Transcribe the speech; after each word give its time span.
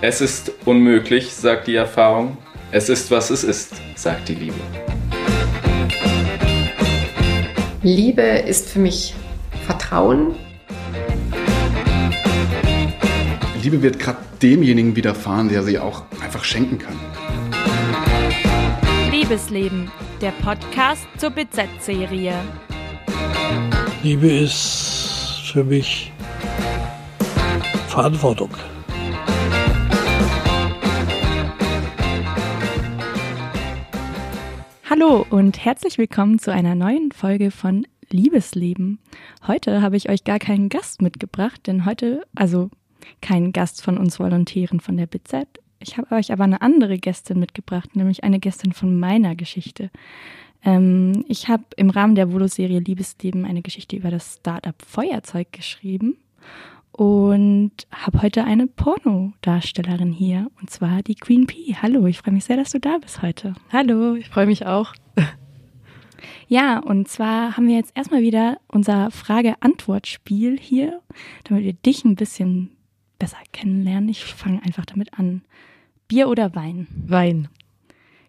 Es 0.00 0.20
ist 0.22 0.52
unmöglich, 0.64 1.34
sagt 1.34 1.66
die 1.66 1.74
Erfahrung. 1.74 2.38
Es 2.70 2.88
ist, 2.88 3.10
was 3.10 3.30
es 3.30 3.44
ist, 3.44 3.74
sagt 3.94 4.28
die 4.28 4.34
Liebe. 4.36 4.54
Liebe 7.82 8.22
ist 8.22 8.70
für 8.70 8.78
mich 8.78 9.14
Vertrauen. 9.66 10.34
Liebe 13.62 13.82
wird 13.82 13.98
gerade 13.98 14.18
demjenigen 14.40 14.96
widerfahren, 14.96 15.48
der 15.48 15.62
sie 15.62 15.78
auch 15.78 16.04
einfach 16.22 16.44
schenken 16.44 16.78
kann. 16.78 16.98
Liebesleben, 19.10 19.90
der 20.20 20.30
Podcast 20.30 21.06
zur 21.18 21.30
BZ-Serie. 21.30 22.34
Liebe 24.04 24.28
ist 24.28 25.42
für 25.52 25.64
mich 25.64 26.12
Verantwortung. 27.88 28.50
Hallo 34.88 35.26
und 35.30 35.64
herzlich 35.64 35.98
willkommen 35.98 36.38
zu 36.38 36.52
einer 36.52 36.76
neuen 36.76 37.10
Folge 37.10 37.50
von 37.50 37.88
Liebesleben. 38.08 39.00
Heute 39.48 39.82
habe 39.82 39.96
ich 39.96 40.08
euch 40.08 40.22
gar 40.22 40.38
keinen 40.38 40.68
Gast 40.68 41.02
mitgebracht, 41.02 41.66
denn 41.66 41.84
heute, 41.84 42.22
also 42.36 42.70
keinen 43.20 43.52
Gast 43.52 43.82
von 43.82 43.98
uns 43.98 44.20
Volontären 44.20 44.78
von 44.78 44.96
der 44.96 45.06
BZ. 45.06 45.48
Ich 45.80 45.98
habe 45.98 46.14
euch 46.14 46.32
aber 46.32 46.44
eine 46.44 46.62
andere 46.62 46.98
Gästin 46.98 47.40
mitgebracht, 47.40 47.96
nämlich 47.96 48.22
eine 48.22 48.38
Gästin 48.38 48.72
von 48.72 48.98
meiner 48.98 49.34
Geschichte. 49.34 49.90
Ähm, 50.64 51.24
ich 51.28 51.48
habe 51.48 51.64
im 51.76 51.90
Rahmen 51.90 52.14
der 52.14 52.32
Volo-Serie 52.32 52.80
Liebesleben 52.80 53.44
eine 53.44 53.62
Geschichte 53.62 53.96
über 53.96 54.10
das 54.10 54.36
Startup 54.36 54.74
Feuerzeug 54.82 55.52
geschrieben 55.52 56.16
und 56.92 57.72
habe 57.92 58.22
heute 58.22 58.44
eine 58.44 58.66
Pornodarstellerin 58.66 60.12
hier 60.12 60.50
und 60.60 60.70
zwar 60.70 61.02
die 61.02 61.14
Queen 61.14 61.46
P. 61.46 61.76
Hallo, 61.80 62.06
ich 62.06 62.18
freue 62.18 62.34
mich 62.34 62.44
sehr, 62.44 62.56
dass 62.56 62.72
du 62.72 62.80
da 62.80 62.98
bist 62.98 63.22
heute. 63.22 63.54
Hallo, 63.72 64.14
ich 64.14 64.28
freue 64.28 64.46
mich 64.46 64.66
auch. 64.66 64.94
Ja, 66.48 66.78
und 66.78 67.08
zwar 67.08 67.56
haben 67.56 67.68
wir 67.68 67.76
jetzt 67.76 67.92
erstmal 67.94 68.22
wieder 68.22 68.58
unser 68.68 69.10
Frage-Antwort-Spiel 69.10 70.58
hier, 70.58 71.00
damit 71.44 71.64
wir 71.64 71.74
dich 71.74 72.04
ein 72.04 72.16
bisschen 72.16 72.70
besser 73.18 73.36
kennenlernen. 73.52 74.08
Ich 74.08 74.24
fange 74.24 74.62
einfach 74.62 74.86
damit 74.86 75.18
an. 75.18 75.42
Bier 76.08 76.28
oder 76.28 76.54
Wein? 76.54 76.86
Wein. 77.06 77.48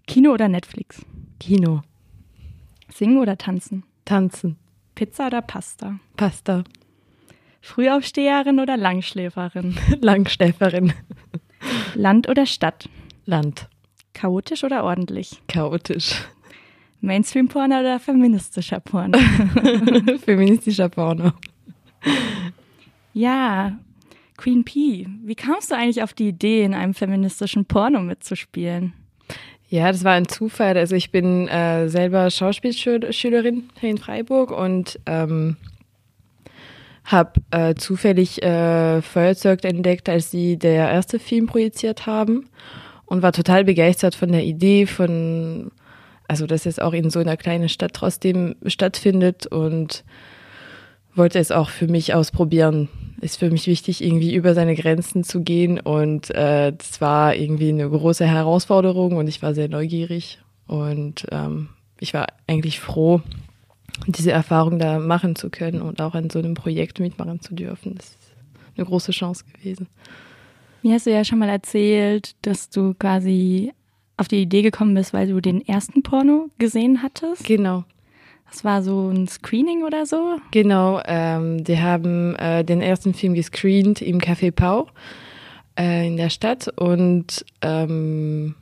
Kino 0.06 0.34
oder 0.34 0.50
Netflix? 0.50 1.06
Kino. 1.39 1.82
Singen 2.90 3.20
oder 3.20 3.38
tanzen? 3.38 3.84
Tanzen. 4.06 4.58
Pizza 4.95 5.28
oder 5.28 5.42
Pasta? 5.42 6.00
Pasta. 6.18 6.64
Frühaufsteherin 7.62 8.59
oder 8.59 8.78
Langschläferin? 8.78 9.78
Langschläferin. 10.02 10.94
Land 11.95 12.28
oder 12.30 12.45
Stadt? 12.45 12.90
Land. 13.26 13.67
Chaotisch 14.14 14.64
oder 14.64 14.84
ordentlich? 14.84 15.42
Chaotisch. 15.48 16.16
Mainstream-Porno 17.02 17.80
oder 17.80 18.00
feministischer 18.00 18.80
Porno? 18.80 19.17
Feministischer 20.26 20.90
Porno. 20.90 21.32
Ja, 23.14 23.78
Queen 24.36 24.64
P, 24.64 25.08
wie 25.23 25.36
kamst 25.36 25.72
du 25.72 25.76
eigentlich 25.76 26.04
auf 26.04 26.14
die 26.14 26.30
Idee, 26.30 26.64
in 26.64 26.73
einem 26.73 26.94
feministischen 26.94 27.66
Porno 27.66 28.02
mitzuspielen? 28.02 28.94
Ja, 29.70 29.92
das 29.92 30.03
war 30.03 30.14
ein 30.14 30.28
Zufall. 30.28 30.78
Also 30.78 30.95
ich 30.95 31.12
bin 31.12 31.48
äh, 31.48 31.89
selber 31.89 32.31
Schauspielschülerin 32.31 33.70
hier 33.80 33.89
in 33.92 34.00
Freiburg 34.00 34.52
und 34.52 35.00
ähm, 35.06 35.58
habe 37.06 37.34
äh, 37.52 37.76
zufällig 37.76 38.42
äh, 38.42 39.03
Feuerzeug 39.03 39.64
entdeckt, 39.64 40.09
als 40.09 40.31
sie 40.31 40.58
der 40.58 40.89
erste 40.89 41.20
Film 41.20 41.45
projiziert 41.45 42.08
haben 42.08 42.49
und 43.05 43.21
war 43.21 43.32
total 43.32 43.64
begeistert 43.64 44.16
von 44.16 44.32
der 44.32 44.44
Idee, 44.44 44.88
von 44.88 45.71
also 46.27 46.48
dass 46.48 46.65
es 46.65 46.80
auch 46.80 46.94
in 46.94 47.11
so 47.11 47.20
einer 47.20 47.38
kleinen 47.38 47.70
Stadt 47.70 47.94
trotzdem 47.94 48.55
stattfindet 48.65 49.48
und 49.48 50.04
wollte 51.15 51.39
es 51.39 51.52
auch 51.52 51.70
für 51.70 51.88
mich 51.88 52.14
ausprobieren. 52.14 52.89
Ist 53.22 53.38
für 53.40 53.50
mich 53.50 53.68
wichtig, 53.68 54.04
irgendwie 54.04 54.34
über 54.34 54.54
seine 54.54 54.76
Grenzen 54.76 55.24
zu 55.24 55.42
gehen 55.42 55.80
und 55.80 56.30
äh, 56.32 56.72
das 56.72 57.02
war 57.02 57.36
irgendwie 57.36 57.70
eine 57.70 57.90
große 57.90 58.26
Herausforderung 58.26 59.18
und 59.18 59.28
ich 59.28 59.42
war 59.42 59.54
sehr 59.54 59.68
neugierig 59.68 60.40
und 60.68 61.26
ähm, 61.32 61.70
ich 62.00 62.14
war 62.14 62.28
eigentlich 62.48 62.80
froh, 62.80 63.22
diese 64.08 64.32
Erfahrung 64.32 64.80
da 64.80 65.00
machen 65.00 65.36
zu 65.36 65.50
können 65.50 65.82
und 65.82 66.02
auch 66.02 66.16
an 66.16 66.30
so 66.30 66.40
einem 66.40 66.54
Projekt 66.54 67.00
mitmachen 67.00 67.42
zu 67.42 67.54
dürfen. 67.54 67.96
Das 67.96 68.06
ist 68.06 68.36
eine 68.78 68.86
große 68.86 69.12
Chance 69.12 69.44
gewesen. 69.54 69.88
Mir 70.82 70.94
hast 70.94 71.06
du 71.06 71.12
ja 71.12 71.26
schon 71.26 71.40
mal 71.40 71.50
erzählt, 71.50 72.36
dass 72.42 72.70
du 72.70 72.94
quasi 72.94 73.74
auf 74.16 74.28
die 74.28 74.42
Idee 74.42 74.62
gekommen 74.62 74.94
bist, 74.94 75.14
weil 75.14 75.28
du 75.28 75.42
den 75.42 75.66
ersten 75.66 76.04
Porno 76.04 76.50
gesehen 76.58 77.04
hattest. 77.04 77.44
Genau. 77.46 77.84
Das 78.52 78.64
war 78.64 78.82
so 78.82 79.10
ein 79.10 79.27
Screening 79.27 79.83
oder 79.83 80.05
so? 80.05 80.37
Genau, 80.52 81.02
ähm, 81.05 81.64
die 81.64 81.80
haben 81.80 82.36
äh, 82.36 82.64
den 82.64 82.82
ersten 82.82 83.14
Film 83.14 83.33
gescreent 83.33 84.02
im 84.02 84.20
Café 84.20 84.52
Pau 84.52 84.87
äh, 85.77 86.08
in 86.08 86.17
der 86.17 86.30
Stadt 86.30 86.67
und 86.76 87.45
ähm, 87.61 88.55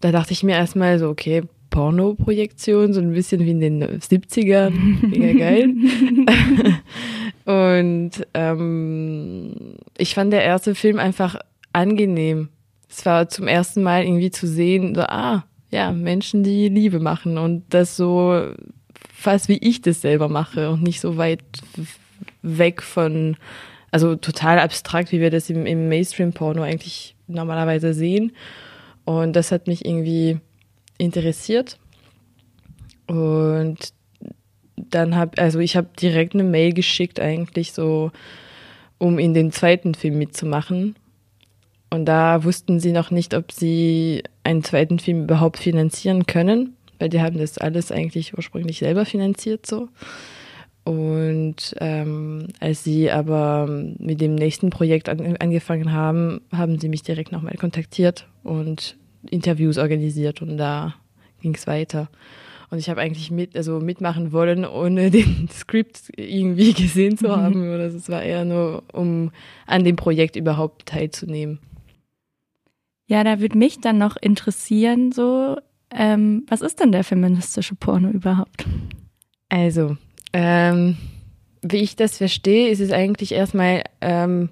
da 0.00 0.12
dachte 0.12 0.32
ich 0.32 0.42
mir 0.42 0.56
erstmal 0.56 0.98
so, 0.98 1.08
okay, 1.08 1.42
Porno-Projektion, 1.70 2.92
so 2.92 3.00
ein 3.00 3.12
bisschen 3.12 3.40
wie 3.40 3.50
in 3.50 3.60
den 3.60 3.82
70ern. 3.82 4.70
Mega 5.02 5.38
geil. 5.38 5.74
und 7.44 8.10
ähm, 8.32 9.76
ich 9.98 10.14
fand 10.14 10.32
der 10.32 10.44
erste 10.44 10.74
Film 10.74 10.98
einfach 10.98 11.36
angenehm. 11.72 12.48
Es 12.88 13.04
war 13.04 13.28
zum 13.28 13.48
ersten 13.48 13.82
Mal 13.82 14.04
irgendwie 14.04 14.30
zu 14.30 14.46
sehen, 14.46 14.94
so, 14.94 15.02
ah, 15.02 15.44
ja, 15.70 15.90
Menschen, 15.90 16.44
die 16.44 16.68
Liebe 16.68 17.00
machen 17.00 17.38
und 17.38 17.64
das 17.70 17.96
so 17.96 18.52
fast 19.24 19.48
wie 19.48 19.58
ich 19.58 19.80
das 19.80 20.02
selber 20.02 20.28
mache 20.28 20.70
und 20.70 20.82
nicht 20.82 21.00
so 21.00 21.16
weit 21.16 21.42
weg 22.42 22.82
von, 22.82 23.36
also 23.90 24.16
total 24.16 24.58
abstrakt, 24.58 25.12
wie 25.12 25.20
wir 25.20 25.30
das 25.30 25.48
im, 25.48 25.64
im 25.64 25.88
Mainstream-Porno 25.88 26.62
eigentlich 26.62 27.16
normalerweise 27.26 27.94
sehen. 27.94 28.32
Und 29.04 29.34
das 29.34 29.50
hat 29.50 29.66
mich 29.66 29.84
irgendwie 29.86 30.38
interessiert. 30.98 31.78
Und 33.06 33.78
dann 34.76 35.16
habe, 35.16 35.40
also 35.40 35.58
ich 35.58 35.76
habe 35.76 35.88
direkt 35.98 36.34
eine 36.34 36.44
Mail 36.44 36.74
geschickt 36.74 37.18
eigentlich 37.18 37.72
so, 37.72 38.12
um 38.98 39.18
in 39.18 39.32
den 39.32 39.52
zweiten 39.52 39.94
Film 39.94 40.18
mitzumachen. 40.18 40.96
Und 41.88 42.04
da 42.04 42.44
wussten 42.44 42.78
sie 42.78 42.92
noch 42.92 43.10
nicht, 43.10 43.32
ob 43.32 43.52
sie 43.52 44.22
einen 44.42 44.62
zweiten 44.64 44.98
Film 44.98 45.22
überhaupt 45.22 45.58
finanzieren 45.58 46.26
können, 46.26 46.73
weil 46.98 47.08
die 47.08 47.20
haben 47.20 47.38
das 47.38 47.58
alles 47.58 47.92
eigentlich 47.92 48.36
ursprünglich 48.36 48.78
selber 48.78 49.04
finanziert 49.04 49.66
so. 49.66 49.88
Und 50.84 51.74
ähm, 51.80 52.48
als 52.60 52.84
sie 52.84 53.10
aber 53.10 53.66
mit 53.98 54.20
dem 54.20 54.34
nächsten 54.34 54.68
Projekt 54.68 55.08
an, 55.08 55.36
angefangen 55.38 55.92
haben, 55.92 56.42
haben 56.52 56.78
sie 56.78 56.90
mich 56.90 57.02
direkt 57.02 57.32
nochmal 57.32 57.54
kontaktiert 57.54 58.28
und 58.42 58.96
Interviews 59.30 59.78
organisiert 59.78 60.42
und 60.42 60.58
da 60.58 60.94
ging 61.40 61.54
es 61.54 61.66
weiter. 61.66 62.08
Und 62.70 62.78
ich 62.78 62.90
habe 62.90 63.00
eigentlich 63.00 63.30
mit, 63.30 63.56
also 63.56 63.80
mitmachen 63.80 64.32
wollen, 64.32 64.64
ohne 64.64 65.10
den 65.12 65.48
Skript 65.50 66.10
irgendwie 66.16 66.74
gesehen 66.74 67.16
zu 67.16 67.34
haben. 67.34 67.68
Mhm. 67.68 67.74
Oder 67.74 67.86
es 67.86 68.08
war 68.10 68.22
eher 68.22 68.44
nur, 68.44 68.82
um 68.92 69.30
an 69.66 69.84
dem 69.84 69.96
Projekt 69.96 70.36
überhaupt 70.36 70.86
teilzunehmen. 70.86 71.60
Ja, 73.06 73.22
da 73.22 73.40
würde 73.40 73.58
mich 73.58 73.80
dann 73.80 73.98
noch 73.98 74.16
interessieren, 74.16 75.12
so, 75.12 75.56
ähm, 75.94 76.44
was 76.48 76.60
ist 76.60 76.80
denn 76.80 76.92
der 76.92 77.04
feministische 77.04 77.74
Porno 77.74 78.10
überhaupt? 78.10 78.66
Also, 79.48 79.96
ähm, 80.32 80.96
wie 81.62 81.78
ich 81.78 81.96
das 81.96 82.18
verstehe, 82.18 82.68
ist 82.68 82.80
es 82.80 82.92
eigentlich 82.92 83.32
erstmal 83.32 83.84
ähm, 84.00 84.50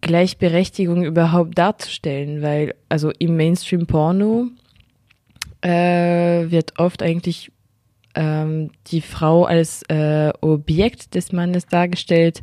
Gleichberechtigung 0.00 1.04
überhaupt 1.04 1.56
darzustellen, 1.56 2.42
weil 2.42 2.74
also 2.88 3.10
im 3.18 3.36
Mainstream-Porno 3.36 4.48
äh, 5.62 6.50
wird 6.50 6.78
oft 6.78 7.02
eigentlich 7.02 7.50
ähm, 8.14 8.70
die 8.88 9.00
Frau 9.00 9.44
als 9.44 9.82
äh, 9.88 10.30
Objekt 10.40 11.14
des 11.14 11.32
Mannes 11.32 11.66
dargestellt 11.66 12.42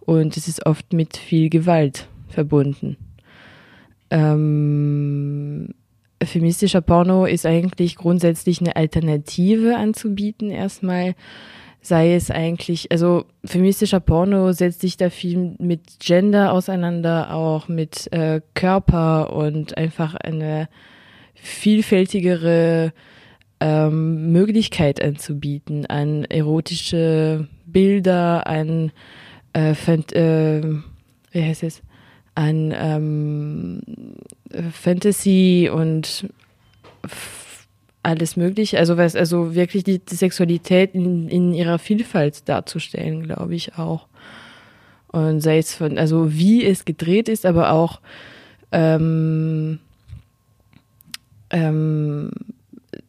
und 0.00 0.36
es 0.36 0.48
ist 0.48 0.66
oft 0.66 0.92
mit 0.92 1.16
viel 1.16 1.50
Gewalt 1.50 2.08
verbunden. 2.28 2.96
Ähm, 4.10 5.74
feministischer 6.22 6.80
Porno 6.80 7.24
ist 7.24 7.46
eigentlich 7.46 7.96
grundsätzlich 7.96 8.60
eine 8.60 8.76
Alternative 8.76 9.76
anzubieten 9.76 10.50
erstmal. 10.50 11.14
Sei 11.82 12.14
es 12.14 12.30
eigentlich, 12.30 12.92
also 12.92 13.24
feministischer 13.42 14.00
Porno 14.00 14.52
setzt 14.52 14.82
sich 14.82 14.98
da 14.98 15.08
viel 15.08 15.56
mit 15.58 15.98
Gender 15.98 16.52
auseinander, 16.52 17.34
auch 17.34 17.68
mit 17.68 18.12
äh, 18.12 18.42
Körper 18.52 19.32
und 19.32 19.78
einfach 19.78 20.14
eine 20.14 20.68
vielfältigere 21.32 22.92
ähm, 23.60 24.30
Möglichkeit 24.30 25.02
anzubieten 25.02 25.86
an 25.86 26.24
erotische 26.24 27.48
Bilder, 27.64 28.46
an 28.46 28.92
äh, 29.54 29.72
Fant 29.74 30.12
äh, 30.12 30.62
wie 31.32 31.42
heißt 31.42 31.62
es, 31.62 31.82
an 32.40 32.72
ähm, 32.74 33.82
Fantasy 34.72 35.70
und 35.72 36.26
alles 38.02 38.36
mögliche. 38.36 38.78
Also 38.78 38.96
was, 38.96 39.14
also 39.14 39.54
wirklich 39.54 39.84
die, 39.84 39.98
die 39.98 40.14
Sexualität 40.14 40.94
in, 40.94 41.28
in 41.28 41.52
ihrer 41.52 41.78
Vielfalt 41.78 42.48
darzustellen, 42.48 43.24
glaube 43.24 43.54
ich 43.54 43.76
auch. 43.76 44.06
Und 45.08 45.40
sei 45.42 45.58
es 45.58 45.74
von, 45.74 45.98
also 45.98 46.32
wie 46.32 46.64
es 46.64 46.86
gedreht 46.86 47.28
ist, 47.28 47.44
aber 47.44 47.72
auch 47.72 48.00
ähm, 48.72 49.78
ähm, 51.50 52.30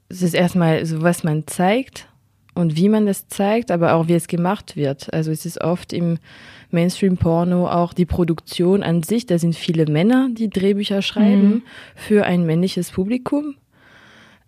es 0.09 0.23
ist 0.23 0.33
erstmal 0.33 0.85
so, 0.85 1.01
was 1.01 1.23
man 1.23 1.47
zeigt 1.47 2.07
und 2.53 2.75
wie 2.75 2.89
man 2.89 3.05
das 3.05 3.27
zeigt, 3.27 3.71
aber 3.71 3.93
auch 3.93 4.07
wie 4.07 4.13
es 4.13 4.27
gemacht 4.27 4.75
wird. 4.75 5.13
Also 5.13 5.31
es 5.31 5.45
ist 5.45 5.61
oft 5.61 5.93
im 5.93 6.17
Mainstream-Porno 6.71 7.67
auch 7.67 7.93
die 7.93 8.05
Produktion 8.05 8.83
an 8.83 9.03
sich. 9.03 9.25
Da 9.25 9.37
sind 9.37 9.55
viele 9.55 9.85
Männer, 9.85 10.29
die 10.31 10.49
Drehbücher 10.49 11.01
schreiben 11.01 11.49
mhm. 11.49 11.63
für 11.95 12.25
ein 12.25 12.45
männliches 12.45 12.91
Publikum. 12.91 13.55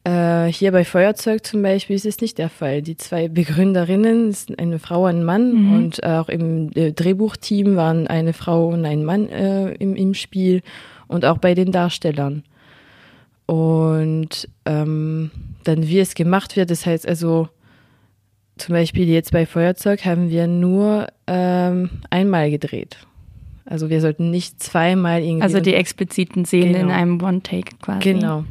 Äh, 0.06 0.48
hier 0.48 0.74
bei 0.74 0.84
Feuerzeug 0.84 1.46
zum 1.46 1.62
Beispiel 1.62 1.96
ist 1.96 2.06
es 2.06 2.20
nicht 2.20 2.38
der 2.38 2.50
Fall. 2.50 2.82
Die 2.82 2.98
zwei 2.98 3.30
Begründerinnen 3.30 4.34
sind 4.34 4.60
eine 4.60 4.80
Frau 4.80 5.04
und 5.06 5.10
ein 5.10 5.24
Mann 5.24 5.54
mhm. 5.54 5.74
und 5.74 6.04
auch 6.04 6.28
im 6.28 6.72
äh, 6.76 6.92
Drehbuchteam 6.92 7.78
waren 7.78 8.08
eine 8.08 8.34
Frau 8.34 8.68
und 8.68 8.86
ein 8.86 9.06
Mann 9.06 9.30
äh, 9.30 9.74
im, 9.76 9.96
im 9.96 10.14
Spiel 10.14 10.62
und 11.08 11.24
auch 11.24 11.38
bei 11.38 11.54
den 11.54 11.72
Darstellern. 11.72 12.44
Und 13.46 14.50
ähm, 14.66 15.32
dann 15.64 15.88
wie 15.88 16.00
es 16.00 16.16
gemacht 16.16 16.56
wird, 16.58 16.70
das 16.70 16.86
heißt 16.86 17.08
also 17.08 17.48
zum 18.58 18.74
Beispiel 18.74 19.10
jetzt 19.10 19.32
bei 19.32 19.46
Feuerzeug 19.46 20.06
haben 20.06 20.30
wir 20.30 20.48
nur 20.48 21.08
ähm, 21.28 21.90
einmal 22.10 22.52
gedreht. 22.52 22.98
Also 23.66 23.90
wir 23.90 24.02
sollten 24.02 24.30
nicht 24.30 24.62
zweimal 24.62 25.22
irgendwie. 25.22 25.44
Also 25.44 25.60
die 25.60 25.74
expliziten 25.74 26.46
Szenen 26.46 26.74
genau. 26.74 26.86
in 26.86 26.92
einem 26.92 27.22
One-Take 27.22 27.78
quasi. 27.82 28.14
Genau. 28.14 28.46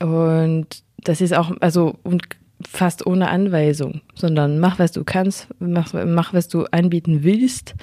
Und 0.00 0.66
das 0.98 1.20
ist 1.20 1.34
auch, 1.34 1.52
also 1.60 1.96
und 2.02 2.24
fast 2.66 3.06
ohne 3.06 3.28
Anweisung, 3.28 4.02
sondern 4.14 4.60
mach, 4.60 4.78
was 4.78 4.92
du 4.92 5.04
kannst, 5.04 5.48
mach, 5.58 5.92
mach 5.92 6.34
was 6.34 6.48
du 6.48 6.64
anbieten 6.66 7.22
willst 7.22 7.74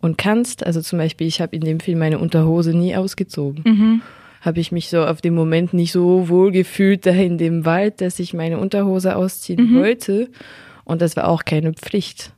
und 0.00 0.18
kannst. 0.18 0.66
Also 0.66 0.80
zum 0.80 0.98
Beispiel, 0.98 1.26
ich 1.26 1.40
habe 1.40 1.54
in 1.54 1.62
dem 1.62 1.80
Film 1.80 1.98
meine 1.98 2.18
Unterhose 2.18 2.74
nie 2.74 2.96
ausgezogen. 2.96 3.62
Mhm 3.64 4.02
habe 4.40 4.60
ich 4.60 4.72
mich 4.72 4.88
so 4.88 5.04
auf 5.04 5.20
dem 5.20 5.34
Moment 5.34 5.74
nicht 5.74 5.92
so 5.92 6.28
wohl 6.28 6.50
gefühlt 6.50 7.04
da 7.06 7.10
in 7.10 7.38
dem 7.38 7.64
Wald, 7.64 8.00
dass 8.00 8.18
ich 8.18 8.32
meine 8.32 8.58
Unterhose 8.58 9.16
ausziehen 9.16 9.72
mhm. 9.72 9.78
wollte. 9.78 10.28
Und 10.84 11.02
das 11.02 11.14
war 11.16 11.28
auch 11.28 11.44
keine 11.44 11.72
Pflicht. 11.74 12.32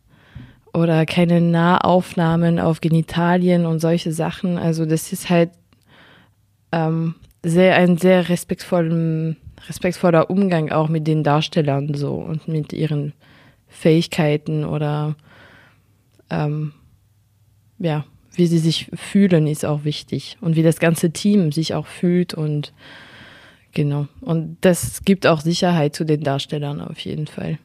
Oder 0.75 1.07
keine 1.07 1.41
Nahaufnahmen 1.41 2.59
auf 2.59 2.81
Genitalien 2.81 3.67
und 3.67 3.79
solche 3.79 4.13
Sachen. 4.13 4.59
Also 4.59 4.85
das 4.85 5.13
ist 5.13 5.31
halt 5.31 5.51
ähm, 6.73 7.15
sehr 7.43 7.77
ein 7.77 7.99
sehr 7.99 8.29
respektvollen, 8.29 9.37
respektvoller 9.69 10.31
Umgang 10.31 10.73
auch 10.73 10.89
mit 10.89 11.07
den 11.07 11.23
Darstellern 11.23 11.95
so 11.95 12.15
und 12.15 12.49
mit 12.49 12.73
ihren 12.73 13.13
Fähigkeiten 13.69 14.65
oder 14.65 15.15
ähm, 16.31 16.73
ja, 17.79 18.05
wie 18.35 18.47
sie 18.47 18.59
sich 18.59 18.91
fühlen, 18.95 19.47
ist 19.47 19.65
auch 19.65 19.85
wichtig. 19.85 20.37
Und 20.41 20.57
wie 20.57 20.63
das 20.63 20.79
ganze 20.79 21.13
Team 21.13 21.53
sich 21.53 21.75
auch 21.75 21.87
fühlt 21.87 22.35
und 22.35 22.73
genau. 23.73 24.09
Und 24.21 24.57
das 24.61 25.05
gibt 25.05 25.27
auch 25.27 25.41
Sicherheit 25.41 25.95
zu 25.95 26.05
den 26.05 26.23
Darstellern 26.23 26.81
auf 26.81 26.99
jeden 27.01 27.27
Fall. 27.27 27.59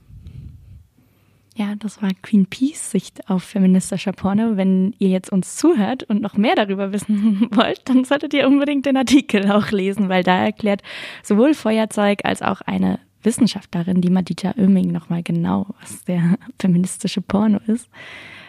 Ja, 1.57 1.73
das 1.75 2.03
war 2.03 2.11
Queen 2.21 2.45
Peace 2.45 2.91
Sicht 2.91 3.31
auf 3.31 3.41
feministischer 3.41 4.11
Porno. 4.11 4.57
Wenn 4.57 4.93
ihr 4.99 5.09
jetzt 5.09 5.31
uns 5.31 5.55
zuhört 5.55 6.03
und 6.03 6.21
noch 6.21 6.37
mehr 6.37 6.53
darüber 6.53 6.93
wissen 6.93 7.47
wollt, 7.51 7.81
dann 7.85 8.03
solltet 8.03 8.35
ihr 8.35 8.47
unbedingt 8.47 8.85
den 8.85 8.95
Artikel 8.95 9.51
auch 9.51 9.71
lesen, 9.71 10.07
weil 10.07 10.23
da 10.23 10.45
erklärt 10.45 10.83
sowohl 11.23 11.55
Feuerzeug 11.55 12.19
als 12.25 12.43
auch 12.43 12.61
eine 12.61 12.99
Wissenschaftlerin, 13.23 14.01
die 14.01 14.11
Madita 14.11 14.53
Oeming, 14.55 14.91
nochmal 14.91 15.23
genau, 15.23 15.65
was 15.81 16.03
der 16.05 16.37
feministische 16.61 17.21
Porno 17.21 17.59
ist. 17.65 17.89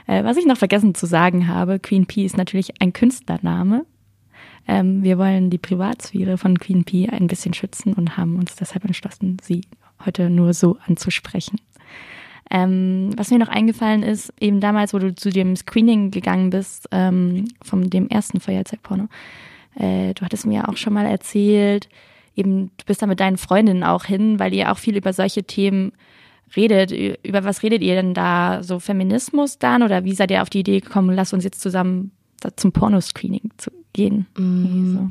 Äh, 0.08 0.25
was 0.25 0.37
ich 0.37 0.46
noch 0.46 0.56
vergessen 0.56 0.96
zu 0.96 1.06
sagen 1.06 1.46
habe, 1.46 1.78
Queen 1.78 2.06
P 2.06 2.25
ist 2.25 2.37
natürlich 2.37 2.81
ein 2.81 2.93
Künstlername. 2.93 3.87
Ähm, 4.66 5.05
wir 5.05 5.19
wollen 5.19 5.50
die 5.50 5.58
Privatsphäre 5.58 6.37
von 6.38 6.58
Queen 6.58 6.84
P 6.84 7.08
ein 7.08 7.28
bisschen 7.28 7.55
schützen 7.55 7.93
und 7.93 8.16
haben 8.16 8.37
uns 8.37 8.56
deshalb 8.56 8.84
entschlossen, 8.84 9.37
sie 9.43 9.62
heute 10.05 10.31
nur 10.31 10.55
so 10.55 10.78
anzusprechen. 10.87 11.60
Ähm, 12.50 13.10
was 13.16 13.31
mir 13.31 13.38
noch 13.38 13.49
eingefallen 13.49 14.02
ist, 14.02 14.32
eben 14.40 14.60
damals, 14.60 14.94
wo 14.94 14.99
du 14.99 15.14
zu 15.14 15.28
dem 15.28 15.55
Screening 15.55 16.11
gegangen 16.11 16.49
bist, 16.49 16.88
ähm, 16.90 17.44
von 17.62 17.90
dem 17.90 18.08
ersten 18.08 18.40
Feuerzeugporno, 18.40 19.08
äh, 19.75 20.14
du 20.14 20.25
hattest 20.25 20.46
mir 20.46 20.69
auch 20.69 20.78
schon 20.78 20.94
mal 20.94 21.04
erzählt, 21.04 21.90
eben, 22.34 22.70
du 22.78 22.84
bist 22.87 23.02
da 23.02 23.06
mit 23.06 23.20
deinen 23.20 23.37
Freundinnen 23.37 23.84
auch 23.84 24.04
hin, 24.06 24.38
weil 24.38 24.54
ihr 24.54 24.72
auch 24.72 24.78
viel 24.78 24.96
über 24.96 25.12
solche 25.12 25.44
Themen 25.44 25.93
redet. 26.56 26.92
Über 27.22 27.44
was 27.44 27.62
redet 27.62 27.82
ihr 27.82 27.94
denn 27.94 28.14
da? 28.14 28.62
So 28.62 28.78
Feminismus 28.78 29.58
dann? 29.58 29.82
Oder 29.82 30.04
wie 30.04 30.14
seid 30.14 30.30
ihr 30.30 30.42
auf 30.42 30.50
die 30.50 30.60
Idee 30.60 30.80
gekommen, 30.80 31.14
lass 31.14 31.32
uns 31.32 31.44
jetzt 31.44 31.60
zusammen 31.60 32.12
zum 32.56 32.72
Pornoscreening 32.72 33.50
zu 33.56 33.70
gehen? 33.92 34.26
Mm. 34.36 34.92
So. 34.94 35.10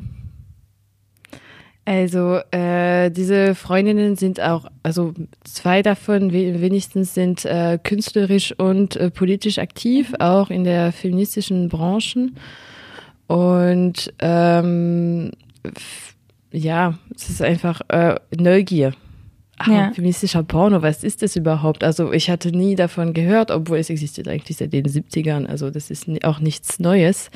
Also 1.88 2.40
äh, 2.50 3.10
diese 3.10 3.54
Freundinnen 3.54 4.16
sind 4.16 4.42
auch, 4.42 4.66
also 4.82 5.14
zwei 5.44 5.80
davon 5.80 6.34
wenigstens 6.34 7.14
sind 7.14 7.46
äh, 7.46 7.78
künstlerisch 7.82 8.52
und 8.58 8.96
äh, 8.96 9.10
politisch 9.10 9.56
aktiv, 9.58 10.12
auch 10.18 10.50
in 10.50 10.64
der 10.64 10.92
feministischen 10.92 11.70
Branchen. 11.70 12.36
Und 13.26 14.12
ähm, 14.18 15.30
ja, 16.52 16.98
es 17.14 17.30
ist 17.30 17.40
einfach 17.40 17.80
äh, 17.88 18.16
Neugier 18.38 18.92
ah, 19.58 19.70
ja. 19.70 19.92
feministischer 19.92 20.42
Porno, 20.42 20.82
was 20.82 21.04
ist 21.04 21.22
das 21.22 21.36
überhaupt? 21.36 21.84
Also 21.84 22.12
ich 22.12 22.30
hatte 22.30 22.50
nie 22.50 22.74
davon 22.74 23.12
gehört, 23.12 23.50
obwohl 23.50 23.78
es 23.78 23.90
existiert 23.90 24.28
eigentlich 24.28 24.56
seit 24.56 24.72
den 24.72 24.86
70ern, 24.86 25.46
also 25.46 25.70
das 25.70 25.90
ist 25.90 26.06
auch 26.24 26.40
nichts 26.40 26.78
Neues. 26.78 27.30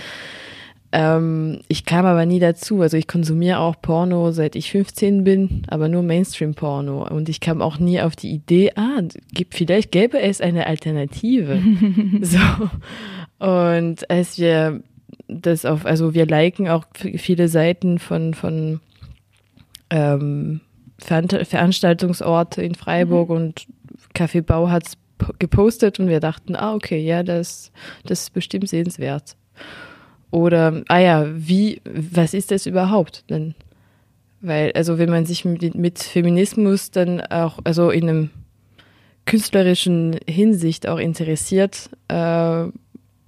Ähm, 0.95 1.61
ich 1.69 1.87
kam 1.87 2.05
aber 2.05 2.27
nie 2.27 2.39
dazu, 2.39 2.83
also 2.83 2.99
ich 2.99 3.09
konsumiere 3.09 3.59
auch 3.59 3.77
Porno 3.81 4.31
seit 4.31 4.57
ich 4.57 4.71
15 4.71 5.25
bin, 5.25 5.63
aber 5.69 5.89
nur 5.89 6.03
Mainstream-Porno 6.03 7.09
und 7.09 7.31
ich 7.31 7.41
kam 7.41 7.63
auch 7.63 7.79
nie 7.79 8.01
auf 8.03 8.15
die 8.15 8.31
Idee, 8.31 8.73
ah, 8.77 9.01
gibt, 9.33 9.55
vielleicht 9.55 9.91
gäbe 9.91 10.21
es 10.21 10.43
eine 10.43 10.67
Alternative. 10.67 11.63
so. 12.21 12.39
Und 13.39 14.11
als 14.11 14.39
wir 14.39 14.83
das 15.29 15.65
auf, 15.65 15.87
also 15.87 16.13
wir 16.13 16.27
liken 16.27 16.69
auch 16.69 16.85
viele 16.93 17.49
Seiten 17.49 17.99
von, 17.99 18.35
von 18.35 18.81
ähm, 19.89 20.61
Veranstaltungsorte 21.03 22.63
in 22.63 22.75
Freiburg 22.75 23.31
mhm. 23.31 23.37
und 23.37 23.67
Café 24.15 24.43
Bau 24.43 24.71
hat 24.71 24.87
es 24.87 24.99
gepostet 25.39 26.01
und 26.01 26.09
wir 26.09 26.21
dachten, 26.21 26.57
ah, 26.57 26.75
okay, 26.75 26.99
ja, 26.99 27.23
das, 27.23 27.73
das 28.05 28.23
ist 28.23 28.33
bestimmt 28.33 28.69
sehenswert. 28.69 29.37
Oder, 30.31 30.83
ah 30.89 30.99
ja, 30.99 31.27
wie, 31.35 31.81
was 31.85 32.35
ist 32.35 32.51
das 32.51 32.67
überhaupt? 32.67 33.29
Denn, 33.31 33.55
weil, 34.41 34.73
also 34.73 34.99
wenn 34.99 35.11
man 35.11 35.27
sich 35.27 35.45
mit, 35.45 35.75
mit 35.75 35.99
Feminismus 35.99 36.91
dann 36.91 37.21
auch, 37.21 37.59
also 37.65 37.91
in 37.91 38.09
einem 38.09 38.31
künstlerischen 39.27 40.19
Hinsicht 40.27 40.89
auch 40.89 40.99
interessiert, 40.99 41.91
äh, 42.09 42.65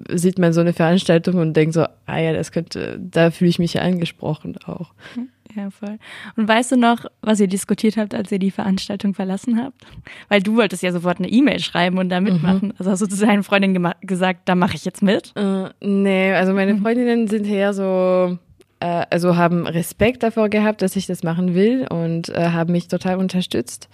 sieht 0.09 0.39
man 0.39 0.53
so 0.53 0.61
eine 0.61 0.73
Veranstaltung 0.73 1.37
und 1.37 1.55
denkt 1.55 1.75
so, 1.75 1.85
ah 2.07 2.19
ja, 2.19 2.33
das 2.33 2.51
könnte, 2.53 2.99
da 2.99 3.31
fühle 3.31 3.51
ich 3.51 3.59
mich 3.59 3.75
ja 3.75 3.83
angesprochen 3.83 4.57
auch. 4.65 4.93
Mhm. 5.15 5.29
Ja, 5.57 5.71
voll. 5.71 5.99
Und 6.37 6.49
weißt 6.49 6.73
du 6.73 6.77
noch, 6.77 7.05
was 7.21 7.39
ihr 7.39 7.47
diskutiert 7.47 7.97
habt, 7.97 8.15
als 8.15 8.33
ihr 8.33 8.39
die 8.39 8.51
Veranstaltung 8.51 9.15
verlassen 9.15 9.63
habt? 9.63 9.85
Weil 10.29 10.43
du 10.43 10.57
wolltest 10.57 10.83
ja 10.83 10.93
sofort 10.93 11.19
eine 11.19 11.29
E-Mail 11.29 11.61
schreiben 11.61 11.99
und 11.99 12.09
da 12.09 12.21
mhm. 12.21 12.27
mitmachen. 12.27 12.69
Mhm. 12.69 12.75
Also 12.79 12.91
hast 12.91 13.03
du 13.03 13.07
zu 13.07 13.25
deinen 13.25 13.43
Freundinnen 13.43 13.93
gesagt, 14.01 14.49
da 14.49 14.55
mache 14.55 14.75
ich 14.75 14.85
jetzt 14.85 15.03
mit? 15.03 15.33
Äh, 15.37 15.69
nee, 15.81 16.33
also 16.33 16.53
meine 16.53 16.75
mhm. 16.75 16.83
Freundinnen 16.83 17.29
sind 17.29 17.47
eher 17.47 17.73
so, 17.73 18.39
äh, 18.81 19.07
also 19.11 19.37
haben 19.37 19.67
Respekt 19.67 20.23
davor 20.23 20.49
gehabt, 20.49 20.83
dass 20.83 20.97
ich 20.97 21.07
das 21.07 21.23
machen 21.23 21.55
will 21.55 21.87
und 21.89 22.31
äh, 22.31 22.51
haben 22.51 22.73
mich 22.73 22.89
total 22.89 23.19
unterstützt 23.19 23.89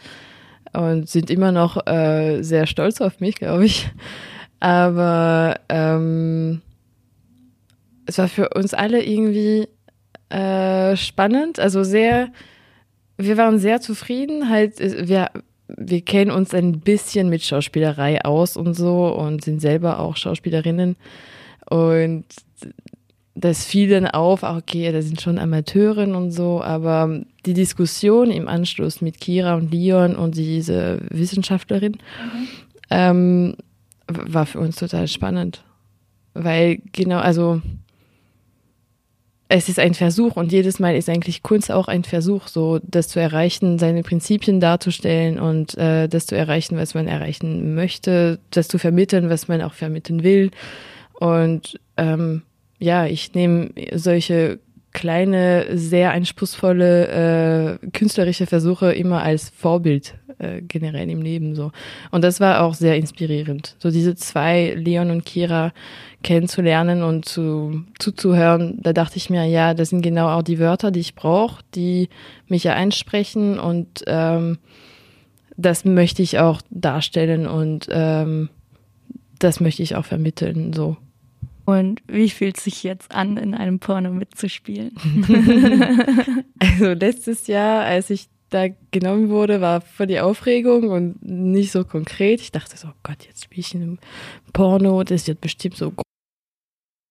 und 0.73 1.09
sind 1.09 1.31
immer 1.31 1.53
noch 1.53 1.87
äh, 1.87 2.43
sehr 2.43 2.67
stolz 2.67 3.01
auf 3.01 3.21
mich, 3.21 3.37
glaube 3.37 3.67
ich. 3.67 3.91
Aber 4.61 5.59
ähm, 5.69 6.61
es 8.07 8.19
war 8.19 8.29
für 8.29 8.51
uns 8.51 8.75
alle 8.75 9.03
irgendwie 9.03 9.69
äh, 10.31 10.97
spannend, 10.97 11.59
also 11.59 11.83
sehr, 11.83 12.29
wir 13.19 13.37
waren 13.37 13.59
sehr 13.59 13.81
zufrieden, 13.81 14.49
halt, 14.49 14.79
wir, 14.79 15.31
wir 15.69 16.01
kennen 16.03 16.31
uns 16.31 16.55
ein 16.55 16.81
bisschen 16.81 17.29
mit 17.29 17.43
Schauspielerei 17.43 18.25
aus 18.25 18.57
und 18.57 18.75
so 18.75 19.15
und 19.15 19.45
sind 19.45 19.61
selber 19.61 20.01
auch 20.01 20.17
Schauspielerinnen 20.17 20.97
und 21.69 22.25
das 23.35 23.65
fiel 23.65 23.89
dann 23.89 24.07
auf, 24.07 24.43
okay, 24.43 24.91
da 24.93 25.03
sind 25.03 25.21
schon 25.21 25.39
Amateuren 25.39 26.15
und 26.15 26.31
so, 26.31 26.63
aber 26.63 27.23
die 27.47 27.55
Diskussion 27.55 28.31
im 28.31 28.49
Anschluss 28.49 29.01
mit 29.01 29.21
Kira 29.21 29.55
und 29.55 29.73
Leon 29.73 30.17
und 30.17 30.37
diese 30.37 31.01
Wissenschaftlerin, 31.11 31.93
mhm. 31.93 32.49
ähm, 32.91 33.57
war 34.09 34.47
für 34.47 34.59
uns 34.59 34.77
total 34.77 35.09
spannend. 35.09 35.63
Weil 36.35 36.81
genau, 36.93 37.19
also 37.19 37.63
es 39.53 39.69
ist 39.69 39.81
ein 39.81 39.95
Versuch 39.95 40.37
und 40.37 40.53
jedes 40.53 40.79
Mal 40.79 40.95
ist 40.95 41.09
eigentlich 41.09 41.43
Kunst 41.43 41.73
auch 41.73 41.89
ein 41.89 42.05
Versuch, 42.05 42.47
so 42.47 42.79
das 42.85 43.09
zu 43.09 43.19
erreichen, 43.19 43.81
seine 43.81 44.05
Prinzipien 44.05 44.61
darzustellen 44.61 45.41
und 45.41 45.77
äh, 45.77 46.09
das 46.09 46.27
zu 46.27 46.37
erreichen, 46.37 46.77
was 46.77 46.95
man 46.95 47.09
erreichen 47.09 47.75
möchte, 47.75 48.39
das 48.51 48.69
zu 48.69 48.79
vermitteln, 48.79 49.29
was 49.29 49.49
man 49.49 49.61
auch 49.61 49.75
vermitteln 49.75 50.23
will. 50.23 50.53
Und 51.15 51.81
ähm, 51.97 52.43
ja, 52.79 53.07
ich 53.07 53.35
nehme 53.35 53.71
solche 53.93 54.61
kleine, 54.93 55.67
sehr 55.77 56.13
anspruchsvolle 56.13 57.79
äh, 57.83 57.91
künstlerische 57.91 58.47
Versuche 58.47 58.93
immer 58.93 59.23
als 59.23 59.51
Vorbild 59.51 60.15
äh, 60.39 60.63
generell 60.63 61.09
im 61.11 61.23
Leben 61.23 61.55
so. 61.55 61.71
Und 62.11 62.25
das 62.25 62.41
war 62.41 62.63
auch 62.63 62.75
sehr 62.75 62.97
inspirierend. 62.97 63.77
So 63.79 63.91
diese 63.91 64.15
zwei, 64.17 64.75
Leon 64.77 65.11
und 65.11 65.25
Kira, 65.25 65.73
kennenzulernen 66.23 67.03
und 67.03 67.25
zu, 67.25 67.85
zuzuhören, 67.99 68.79
da 68.83 68.93
dachte 68.93 69.17
ich 69.17 69.31
mir, 69.31 69.45
ja, 69.45 69.75
das 69.75 69.91
sind 69.91 70.03
genau 70.03 70.29
auch 70.29 70.43
die 70.43 70.59
Wörter, 70.59 70.91
die 70.91 71.01
ich 71.01 71.15
brauche, 71.15 71.63
die 71.75 72.09
mich 72.49 72.65
ja 72.65 72.75
einsprechen 72.75 73.59
und 73.59 74.05
ähm, 74.07 74.59
das 75.57 75.85
möchte 75.85 76.23
ich 76.23 76.39
auch 76.39 76.61
darstellen 76.71 77.47
und 77.47 77.87
ähm, 77.91 78.49
das 79.39 79.61
möchte 79.61 79.83
ich 79.83 79.97
auch 79.97 80.05
vermitteln, 80.05 80.73
so. 80.73 80.97
Und 81.71 82.03
wie 82.09 82.31
fühlt 82.31 82.59
es 82.59 82.65
sich 82.65 82.83
jetzt 82.83 83.13
an, 83.13 83.37
in 83.37 83.55
einem 83.55 83.79
Porno 83.79 84.11
mitzuspielen? 84.11 84.93
also 86.59 86.93
letztes 86.93 87.47
Jahr, 87.47 87.85
als 87.85 88.11
ich 88.11 88.29
da 88.49 88.67
genommen 88.91 89.29
wurde, 89.29 89.61
war 89.61 89.81
voll 89.81 90.09
die 90.09 90.19
Aufregung 90.19 90.89
und 90.89 91.23
nicht 91.23 91.71
so 91.71 91.85
konkret. 91.85 92.41
Ich 92.41 92.51
dachte 92.51 92.77
so, 92.77 92.89
oh 92.89 92.99
Gott, 93.05 93.25
jetzt 93.25 93.45
spiele 93.45 93.61
ich 93.61 93.75
in 93.75 93.83
einem 93.83 93.99
Porno, 94.53 95.05
das 95.05 95.29
wird 95.29 95.41
bestimmt 95.41 95.77
so 95.77 95.93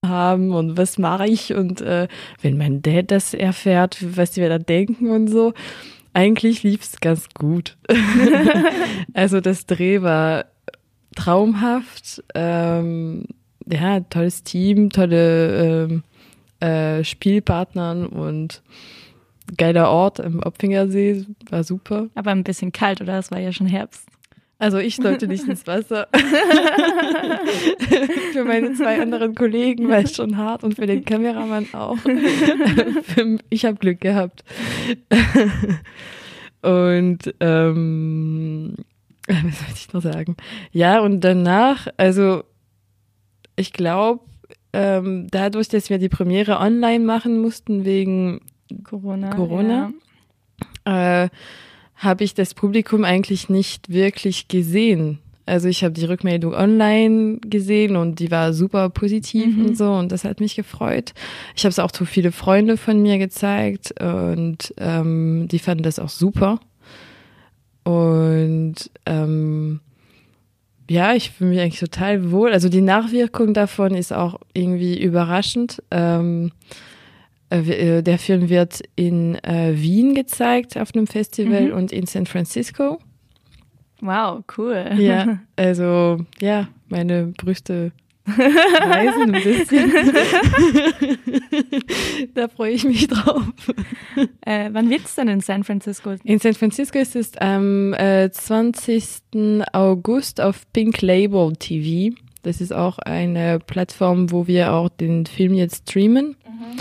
haben 0.06 0.52
und 0.54 0.78
was 0.78 0.98
mache 0.98 1.28
ich 1.28 1.54
und 1.54 1.82
äh, 1.82 2.08
wenn 2.42 2.58
mein 2.58 2.82
Dad 2.82 3.12
das 3.12 3.34
erfährt, 3.34 4.18
was 4.18 4.32
die 4.32 4.42
wir 4.42 4.50
da 4.50 4.58
denken 4.58 5.10
und 5.12 5.28
so. 5.28 5.54
Eigentlich 6.14 6.64
lief 6.64 6.82
es 6.82 7.00
ganz 7.00 7.30
gut. 7.34 7.78
also 9.14 9.40
das 9.40 9.66
Dreh 9.66 10.02
war 10.02 10.46
traumhaft. 11.16 12.24
Ähm, 12.34 13.26
ja, 13.70 14.00
tolles 14.02 14.44
Team, 14.44 14.90
tolle 14.90 15.86
ähm, 15.86 16.04
äh, 16.60 17.04
Spielpartnern 17.04 18.08
und 18.08 18.62
geiler 19.58 19.90
Ort 19.90 20.20
im 20.20 20.42
Opfingersee, 20.44 21.26
war 21.50 21.64
super. 21.64 22.08
Aber 22.16 22.32
ein 22.32 22.44
bisschen 22.44 22.72
kalt, 22.72 23.02
oder? 23.02 23.18
Es 23.18 23.32
war 23.32 23.40
ja 23.40 23.52
schon 23.52 23.68
Herbst. 23.68 24.08
Also 24.62 24.78
ich 24.78 24.98
sollte 24.98 25.28
nicht 25.30 25.48
ins 25.48 25.66
Wasser. 25.68 26.10
für 28.34 28.44
meine 28.44 28.74
zwei 28.74 29.02
anderen 29.02 29.34
Kollegen 29.34 29.88
war 29.88 30.00
es 30.00 30.18
schon 30.18 30.36
hart 30.36 30.66
und 30.66 30.76
für 30.76 30.86
den 30.86 31.06
Kameramann 31.06 31.68
auch. 31.72 31.98
ich 33.50 33.64
habe 33.64 33.78
Glück 33.78 34.02
gehabt. 34.02 34.44
und 36.62 37.34
ähm, 37.40 38.76
was 39.28 39.60
soll 39.60 39.68
ich 39.74 39.94
noch 39.94 40.02
sagen? 40.02 40.36
Ja, 40.74 41.00
und 41.00 41.22
danach, 41.22 41.88
also 41.96 42.44
ich 43.60 43.74
glaube, 43.74 44.22
ähm, 44.74 45.28
dadurch, 45.32 45.68
dass 45.68 45.90
wir 45.90 45.98
die 45.98 46.10
Premiere 46.10 46.60
online 46.60 47.04
machen 47.04 47.42
mussten 47.42 47.86
wegen 47.86 48.42
Corona, 48.84 49.30
Corona 49.32 49.92
ja. 50.86 51.24
äh, 51.24 51.30
habe 51.96 52.24
ich 52.24 52.34
das 52.34 52.54
Publikum 52.54 53.04
eigentlich 53.04 53.50
nicht 53.50 53.90
wirklich 53.90 54.48
gesehen. 54.48 55.20
Also 55.46 55.68
ich 55.68 55.84
habe 55.84 55.94
die 55.94 56.06
Rückmeldung 56.06 56.54
online 56.54 57.40
gesehen 57.40 57.96
und 57.96 58.20
die 58.20 58.30
war 58.30 58.54
super 58.54 58.90
positiv 58.90 59.58
mhm. 59.58 59.66
und 59.66 59.78
so 59.78 59.92
und 59.94 60.12
das 60.12 60.24
hat 60.24 60.40
mich 60.40 60.56
gefreut. 60.56 61.14
Ich 61.56 61.66
habe 61.66 61.72
es 61.72 61.80
auch 61.80 61.92
zu 61.92 62.06
viele 62.06 62.32
Freunde 62.32 62.78
von 62.78 63.02
mir 63.02 63.18
gezeigt 63.18 64.00
und 64.00 64.74
ähm, 64.78 65.48
die 65.50 65.60
fanden 65.60 65.84
das 65.84 65.98
auch 65.98 66.10
super. 66.10 66.60
Und 67.84 68.76
ähm, 69.08 69.80
ja, 70.90 71.14
ich 71.14 71.32
fühle 71.32 71.52
mich 71.52 71.60
eigentlich 71.60 71.80
total 71.80 72.32
wohl. 72.32 72.52
Also 72.52 72.68
die 72.68 72.82
Nachwirkung 72.82 73.54
davon 73.54 73.94
ist 73.94 74.12
auch 74.12 74.40
irgendwie 74.54 75.00
überraschend. 75.00 75.84
Ähm, 75.92 76.52
äh, 77.52 77.98
äh, 77.98 78.02
der 78.02 78.20
Film 78.20 78.50
wird 78.50 78.82
in 78.96 79.36
äh, 79.44 79.74
Wien 79.76 80.16
gezeigt 80.16 80.78
auf 80.78 80.94
einem 80.94 81.08
Festival 81.08 81.68
mhm. 81.68 81.74
und 81.74 81.92
in 81.92 82.06
San 82.06 82.26
Francisco. 82.26 83.00
Wow, 84.02 84.44
cool. 84.58 84.90
Ja, 84.98 85.40
also 85.56 86.26
ja, 86.40 86.68
meine 86.88 87.34
Brüste 87.38 87.92
reisen 88.38 89.36
ein 89.36 89.44
bisschen. 89.44 89.92
da 92.36 92.48
freue 92.48 92.72
ich 92.72 92.84
mich 92.84 93.08
drauf. 93.08 93.44
Äh, 94.42 94.70
wann 94.72 94.90
wird 94.90 95.06
es 95.06 95.16
denn 95.16 95.28
in 95.28 95.42
San 95.42 95.64
Francisco? 95.64 96.16
In 96.24 96.40
San 96.40 96.54
Francisco 96.54 97.00
ist 97.00 97.16
es 97.16 97.36
am 97.38 97.94
äh, 97.94 98.30
20. 98.32 99.64
August 99.74 100.42
auf 100.42 100.72
Pink 100.74 101.02
Label 101.02 101.54
TV. 101.54 102.16
Das 102.44 102.62
ist 102.62 102.72
auch 102.72 103.00
eine 103.00 103.60
Plattform, 103.60 104.32
wo 104.32 104.48
wir 104.48 104.74
auch 104.74 104.90
den 104.90 105.26
Film 105.26 105.54
jetzt 105.54 105.90
streamen. 105.90 106.38
Mhm. 106.48 106.78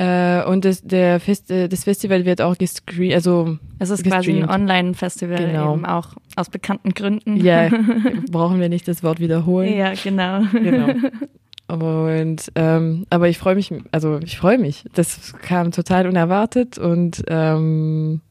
Äh, 0.00 0.42
und 0.44 0.64
das, 0.64 0.80
der 0.80 1.20
Fest, 1.20 1.50
äh, 1.50 1.68
das 1.68 1.84
Festival 1.84 2.24
wird 2.24 2.40
auch 2.40 2.56
gestreamt, 2.56 3.12
also 3.12 3.58
es 3.78 3.90
ist 3.90 4.02
quasi 4.02 4.32
ein 4.32 4.48
Online-Festival, 4.48 5.36
genau. 5.36 5.74
eben 5.74 5.84
auch 5.84 6.14
aus 6.36 6.48
bekannten 6.48 6.94
Gründen. 6.94 7.36
Ja, 7.36 7.68
brauchen 8.30 8.60
wir 8.60 8.70
nicht 8.70 8.88
das 8.88 9.02
Wort 9.02 9.20
wiederholen. 9.20 9.76
Ja, 9.76 9.92
genau. 9.92 10.40
genau. 10.54 10.94
Und 11.68 12.50
ähm, 12.54 13.06
aber 13.10 13.28
ich 13.28 13.36
freue 13.36 13.54
mich, 13.54 13.72
also 13.92 14.18
ich 14.24 14.38
freue 14.38 14.56
mich. 14.56 14.84
Das 14.94 15.34
kam 15.34 15.70
total 15.70 16.08
unerwartet 16.08 16.78
und 16.78 17.22
ähm, 17.28 18.22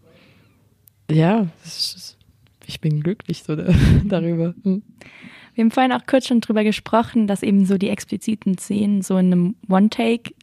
ja, 1.10 1.48
ist, 1.64 2.18
ich 2.66 2.82
bin 2.82 3.02
glücklich 3.02 3.44
so 3.44 3.56
da, 3.56 3.72
darüber. 4.06 4.56
Hm. 4.64 4.82
Wir 5.54 5.64
haben 5.64 5.72
vorhin 5.72 5.94
auch 5.94 6.06
kurz 6.06 6.28
schon 6.28 6.42
drüber 6.42 6.66
gesprochen, 6.66 7.28
dass 7.28 7.42
eben 7.42 7.66
so 7.66 7.78
die 7.78 7.90
expliziten 7.90 8.58
Szenen 8.58 9.04
so 9.04 9.18
in 9.18 9.32
einem 9.32 9.56
One-Take 9.70 10.34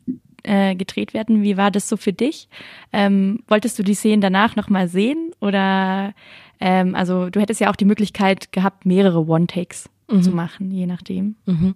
äh, 0.47 0.75
gedreht 0.75 1.15
werden. 1.15 1.43
Wie 1.43 1.57
war 1.57 1.71
das 1.71 1.89
so 1.89 1.97
für 1.97 2.13
dich? 2.13 2.49
Ähm, 2.93 3.41
wolltest 3.49 3.79
du 3.79 3.83
die 3.83 3.95
Szenen 3.95 4.21
danach 4.21 4.57
nochmal 4.57 4.89
sehen? 4.89 5.33
Oder 5.41 6.15
ähm, 6.61 6.95
also 6.95 7.29
du 7.31 7.41
hättest 7.41 7.61
ja 7.61 7.71
auch 7.71 7.77
die 7.77 7.85
Möglichkeit 7.85 8.53
gehabt, 8.53 8.87
mehrere 8.87 9.27
One-Takes 9.27 9.91
mhm. 10.11 10.23
zu 10.23 10.31
machen, 10.31 10.71
je 10.71 10.87
nachdem. 10.87 11.37
Mhm. 11.47 11.75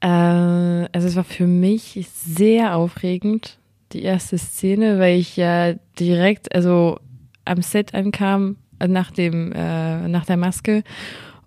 Äh, 0.00 0.06
also 0.06 1.08
es 1.08 1.16
war 1.16 1.24
für 1.24 1.46
mich 1.46 2.06
sehr 2.10 2.76
aufregend, 2.76 3.58
die 3.92 4.02
erste 4.02 4.38
Szene, 4.38 4.98
weil 4.98 5.18
ich 5.18 5.36
ja 5.36 5.74
direkt, 5.98 6.54
also 6.54 6.98
am 7.44 7.62
Set 7.62 7.94
ankam, 7.94 8.56
nach 8.86 9.10
dem, 9.10 9.52
äh, 9.52 10.08
nach 10.08 10.26
der 10.26 10.36
Maske 10.36 10.82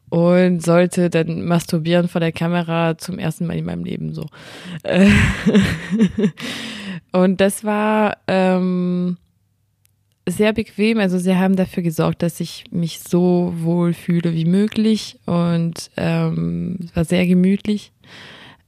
und 0.09 0.63
sollte 0.63 1.09
dann 1.09 1.45
masturbieren 1.45 2.07
vor 2.07 2.21
der 2.21 2.31
Kamera 2.31 2.97
zum 2.97 3.19
ersten 3.19 3.45
Mal 3.45 3.57
in 3.57 3.65
meinem 3.65 3.83
Leben 3.83 4.13
so. 4.13 4.25
und 7.11 7.41
das 7.41 7.63
war 7.63 8.17
ähm, 8.27 9.17
sehr 10.27 10.53
bequem. 10.53 10.99
Also 10.99 11.17
sie 11.17 11.35
haben 11.35 11.55
dafür 11.55 11.83
gesorgt, 11.83 12.23
dass 12.23 12.39
ich 12.39 12.65
mich 12.71 12.99
so 12.99 13.53
wohl 13.57 13.93
fühle 13.93 14.33
wie 14.33 14.45
möglich 14.45 15.19
und 15.25 15.91
ähm, 15.97 16.79
es 16.83 16.95
war 16.95 17.05
sehr 17.05 17.27
gemütlich. 17.27 17.91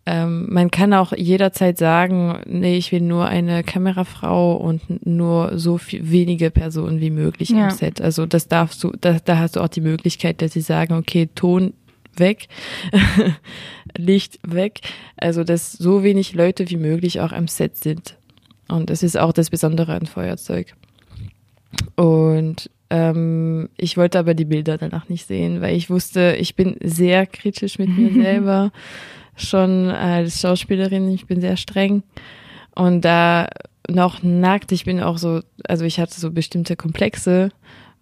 Ähm, 0.06 0.48
man 0.50 0.72
kann 0.72 0.94
auch 0.94 1.14
jederzeit 1.16 1.78
sagen, 1.78 2.42
nee, 2.48 2.76
ich 2.76 2.92
will 2.92 3.02
nur 3.02 3.28
eine 3.28 3.64
Kamerafrau 3.64 4.56
und 4.56 5.06
nur 5.06 5.60
so 5.60 5.78
viel, 5.78 6.10
wenige 6.10 6.50
Personen 6.50 7.00
wie 7.00 7.12
möglich 7.12 7.50
ja. 7.50 7.66
am 7.66 7.70
Set. 7.70 8.02
Also 8.02 8.26
das 8.26 8.48
darfst 8.48 8.84
du, 8.84 8.92
da, 9.00 9.18
da 9.24 9.38
hast 9.38 9.56
du 9.56 9.60
auch 9.60 9.68
die 9.68 9.82
Möglichkeit, 9.82 10.42
dass 10.42 10.54
sie 10.54 10.62
sagen, 10.62 10.96
okay, 10.96 11.30
Ton 11.36 11.74
weg, 12.16 12.48
Licht 13.98 14.40
weg. 14.44 14.82
Also 15.18 15.44
dass 15.44 15.74
so 15.74 16.04
wenig 16.04 16.34
Leute 16.34 16.70
wie 16.70 16.78
möglich 16.78 17.20
auch 17.20 17.32
am 17.32 17.48
Set 17.48 17.78
sind. 17.78 18.18
Und 18.68 18.90
das 18.90 19.04
ist 19.04 19.20
auch 19.20 19.34
das 19.34 19.50
Besondere 19.52 19.94
an 19.94 20.08
Feuerzeug. 20.08 20.74
Und 21.96 22.72
ähm, 22.90 23.70
ich 23.78 23.98
wollte 23.98 24.18
aber 24.18 24.34
die 24.34 24.46
Bilder 24.46 24.78
danach 24.78 25.10
nicht 25.10 25.28
sehen, 25.28 25.62
weil 25.62 25.76
ich 25.76 25.90
wusste, 25.90 26.36
ich 26.40 26.56
bin 26.56 26.76
sehr 26.82 27.26
kritisch 27.26 27.78
mit 27.78 27.90
mir 27.90 28.12
selber 28.24 28.72
schon 29.42 29.90
als 29.90 30.42
Schauspielerin, 30.42 31.12
ich 31.12 31.26
bin 31.28 31.42
sehr 31.42 31.58
streng. 31.58 32.04
Und 32.76 33.02
da 33.02 33.48
noch 33.90 34.24
nackt, 34.24 34.72
ich 34.72 34.86
bin 34.86 35.02
auch 35.02 35.18
so, 35.18 35.42
also 35.68 35.84
ich 35.86 36.00
hatte 36.00 36.20
so 36.20 36.32
bestimmte 36.32 36.76
Komplexe 36.76 37.50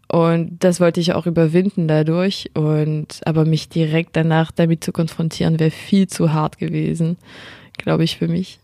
und 0.08 0.64
das 0.64 0.80
wollte 0.80 1.00
ich 1.00 1.14
auch 1.14 1.26
überwinden 1.26 1.88
dadurch. 1.88 2.52
Und 2.54 3.22
aber 3.26 3.46
mich 3.46 3.70
direkt 3.70 4.16
danach 4.16 4.52
damit 4.52 4.84
zu 4.84 4.92
konfrontieren, 4.92 5.60
wäre 5.60 5.72
viel 5.72 6.08
zu 6.08 6.34
hart 6.34 6.58
gewesen, 6.58 7.18
glaube 7.78 8.04
ich, 8.04 8.18
für 8.18 8.28
mich. 8.28 8.60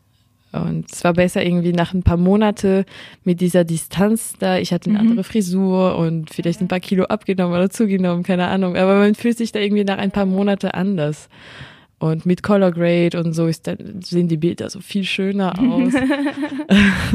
Und 0.51 0.89
es 0.91 1.03
war 1.03 1.11
besser 1.13 1.45
irgendwie 1.45 1.73
nach 1.73 1.93
ein 1.93 2.03
paar 2.03 2.17
Monate 2.17 2.85
mit 3.25 3.41
dieser 3.41 3.65
Distanz 3.65 4.35
da. 4.39 4.57
Ich 4.57 4.71
hatte 4.71 4.89
eine 4.89 4.99
Mhm. 4.99 5.09
andere 5.09 5.23
Frisur 5.25 5.97
und 5.97 6.33
vielleicht 6.33 6.61
ein 6.61 6.69
paar 6.69 6.79
Kilo 6.79 7.03
abgenommen 7.05 7.53
oder 7.53 7.69
zugenommen, 7.69 8.23
keine 8.23 8.47
Ahnung. 8.47 8.77
Aber 8.77 8.95
man 8.95 9.15
fühlt 9.15 9.37
sich 9.37 9.51
da 9.51 9.59
irgendwie 9.59 9.83
nach 9.83 9.97
ein 9.97 10.11
paar 10.11 10.25
Monate 10.25 10.73
anders. 10.73 11.27
Und 11.99 12.25
mit 12.25 12.43
Color 12.43 12.71
Grade 12.71 13.19
und 13.21 13.33
so 13.33 13.47
ist 13.47 13.67
dann, 13.67 14.01
sehen 14.01 14.27
die 14.27 14.37
Bilder 14.37 14.69
so 14.69 14.79
viel 14.81 15.03
schöner 15.05 15.57
aus. 15.71 15.93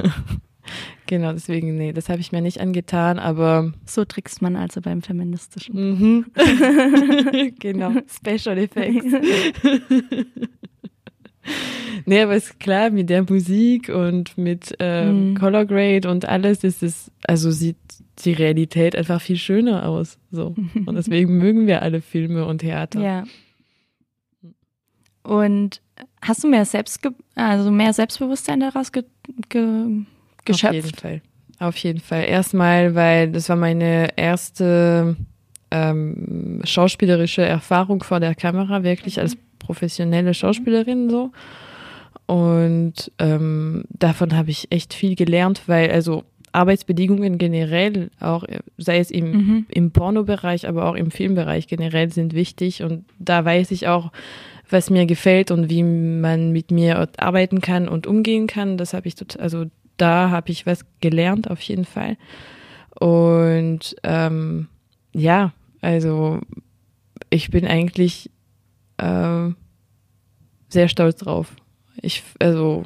genau, 1.07 1.33
deswegen, 1.33 1.77
nee, 1.77 1.93
das 1.93 2.09
habe 2.09 2.21
ich 2.21 2.33
mir 2.33 2.41
nicht 2.41 2.61
angetan, 2.61 3.19
aber 3.19 3.73
So 3.85 4.05
trickst 4.05 4.43
man 4.43 4.57
also 4.57 4.81
beim 4.81 5.03
Feministischen. 5.03 5.75
mhm. 5.75 6.27
genau, 7.59 7.93
Special 8.09 8.59
Effects. 8.59 9.05
nee, 12.07 12.21
aber 12.23 12.37
ist 12.37 12.61
klar, 12.61 12.91
mit 12.91 13.11
der 13.11 13.23
Musik 13.23 13.89
und 13.89 14.37
mit 14.39 14.75
ähm, 14.79 15.31
Mhm. 15.31 15.35
Color 15.37 15.65
Grade 15.67 16.11
und 16.11 16.29
alles 16.29 16.65
ist 16.65 16.83
es, 16.83 17.11
also 17.27 17.51
sieht 17.51 17.77
die 18.25 18.33
Realität 18.33 18.95
einfach 18.97 19.21
viel 19.21 19.37
schöner 19.37 19.89
aus. 19.89 20.19
So. 20.31 20.55
Und 20.87 20.95
deswegen 20.95 21.39
mögen 21.39 21.67
wir 21.67 21.83
alle 21.83 22.01
Filme 22.03 22.45
und 22.45 22.59
Theater. 22.59 23.01
Ja. 23.01 23.25
Und 25.23 25.81
hast 26.23 26.43
du 26.45 26.49
mehr 26.49 26.65
Selbst, 26.65 27.01
also 27.35 27.71
mehr 27.71 27.93
Selbstbewusstsein 27.93 28.61
daraus 28.61 28.91
ge 28.93 29.05
ge 29.49 29.61
Auf 29.63 29.83
jeden 29.83 30.07
geschöpft? 30.45 31.01
Fall. 31.01 31.21
Auf 31.59 31.77
jeden 31.77 32.01
Fall. 32.01 32.25
Erstmal, 32.25 32.95
weil 32.95 33.31
das 33.31 33.49
war 33.51 33.57
meine 33.57 34.17
erste 34.17 35.17
ähm, 35.71 36.61
schauspielerische 36.65 37.43
Erfahrung 37.43 38.03
vor 38.03 38.19
der 38.19 38.35
Kamera, 38.35 38.83
wirklich 38.83 39.21
als 39.21 39.37
professionelle 39.59 40.33
Schauspielerin 40.35 41.11
so. 41.11 41.33
Und 42.27 43.11
ähm, 43.19 43.85
davon 43.91 44.37
habe 44.37 44.51
ich 44.51 44.71
echt 44.73 44.95
viel 44.95 45.17
gelernt, 45.17 45.63
weil 45.67 45.91
also 45.91 46.25
Arbeitsbedingungen 46.53 47.39
generell, 47.39 48.11
auch 48.21 48.45
äh, 48.45 48.61
sei 48.79 48.99
es 48.99 49.11
im, 49.11 49.31
Mhm. 49.33 49.67
im 49.69 49.91
Pornobereich, 49.91 50.67
aber 50.69 50.87
auch 50.87 50.95
im 50.95 51.11
Filmbereich 51.11 51.67
generell 51.69 52.11
sind 52.13 52.35
wichtig. 52.35 52.83
Und 52.83 53.05
da 53.19 53.45
weiß 53.45 53.71
ich 53.73 53.87
auch, 53.89 54.13
was 54.73 54.91
mir 54.91 55.07
gefällt 55.07 55.51
und 55.51 55.69
wie 55.69 55.83
man 55.83 56.53
mit 56.53 56.71
mir 56.71 57.09
arbeiten 57.19 57.61
kann 57.61 57.89
und 57.89 58.07
umgehen 58.07 58.47
kann. 58.47 58.77
Das 58.77 58.95
habe 58.95 59.09
ich 59.09 59.15
total, 59.15 59.43
also 59.43 59.67
da 59.97 60.31
habe 60.31 60.51
ich 60.51 60.67
was 60.67 60.85
gelernt 61.01 61.51
auf 61.51 61.61
jeden 61.61 61.85
Fall. 61.85 62.17
Und 62.99 63.97
ähm, 64.03 64.69
ja, 65.13 65.53
also 65.81 66.41
ich 67.31 67.51
bin 67.51 67.67
eigentlich 67.67 68.31
äh, 68.99 69.49
sehr 70.69 70.89
stolz 70.89 71.19
drauf. 71.19 71.55
Ich, 72.01 72.23
also 72.39 72.85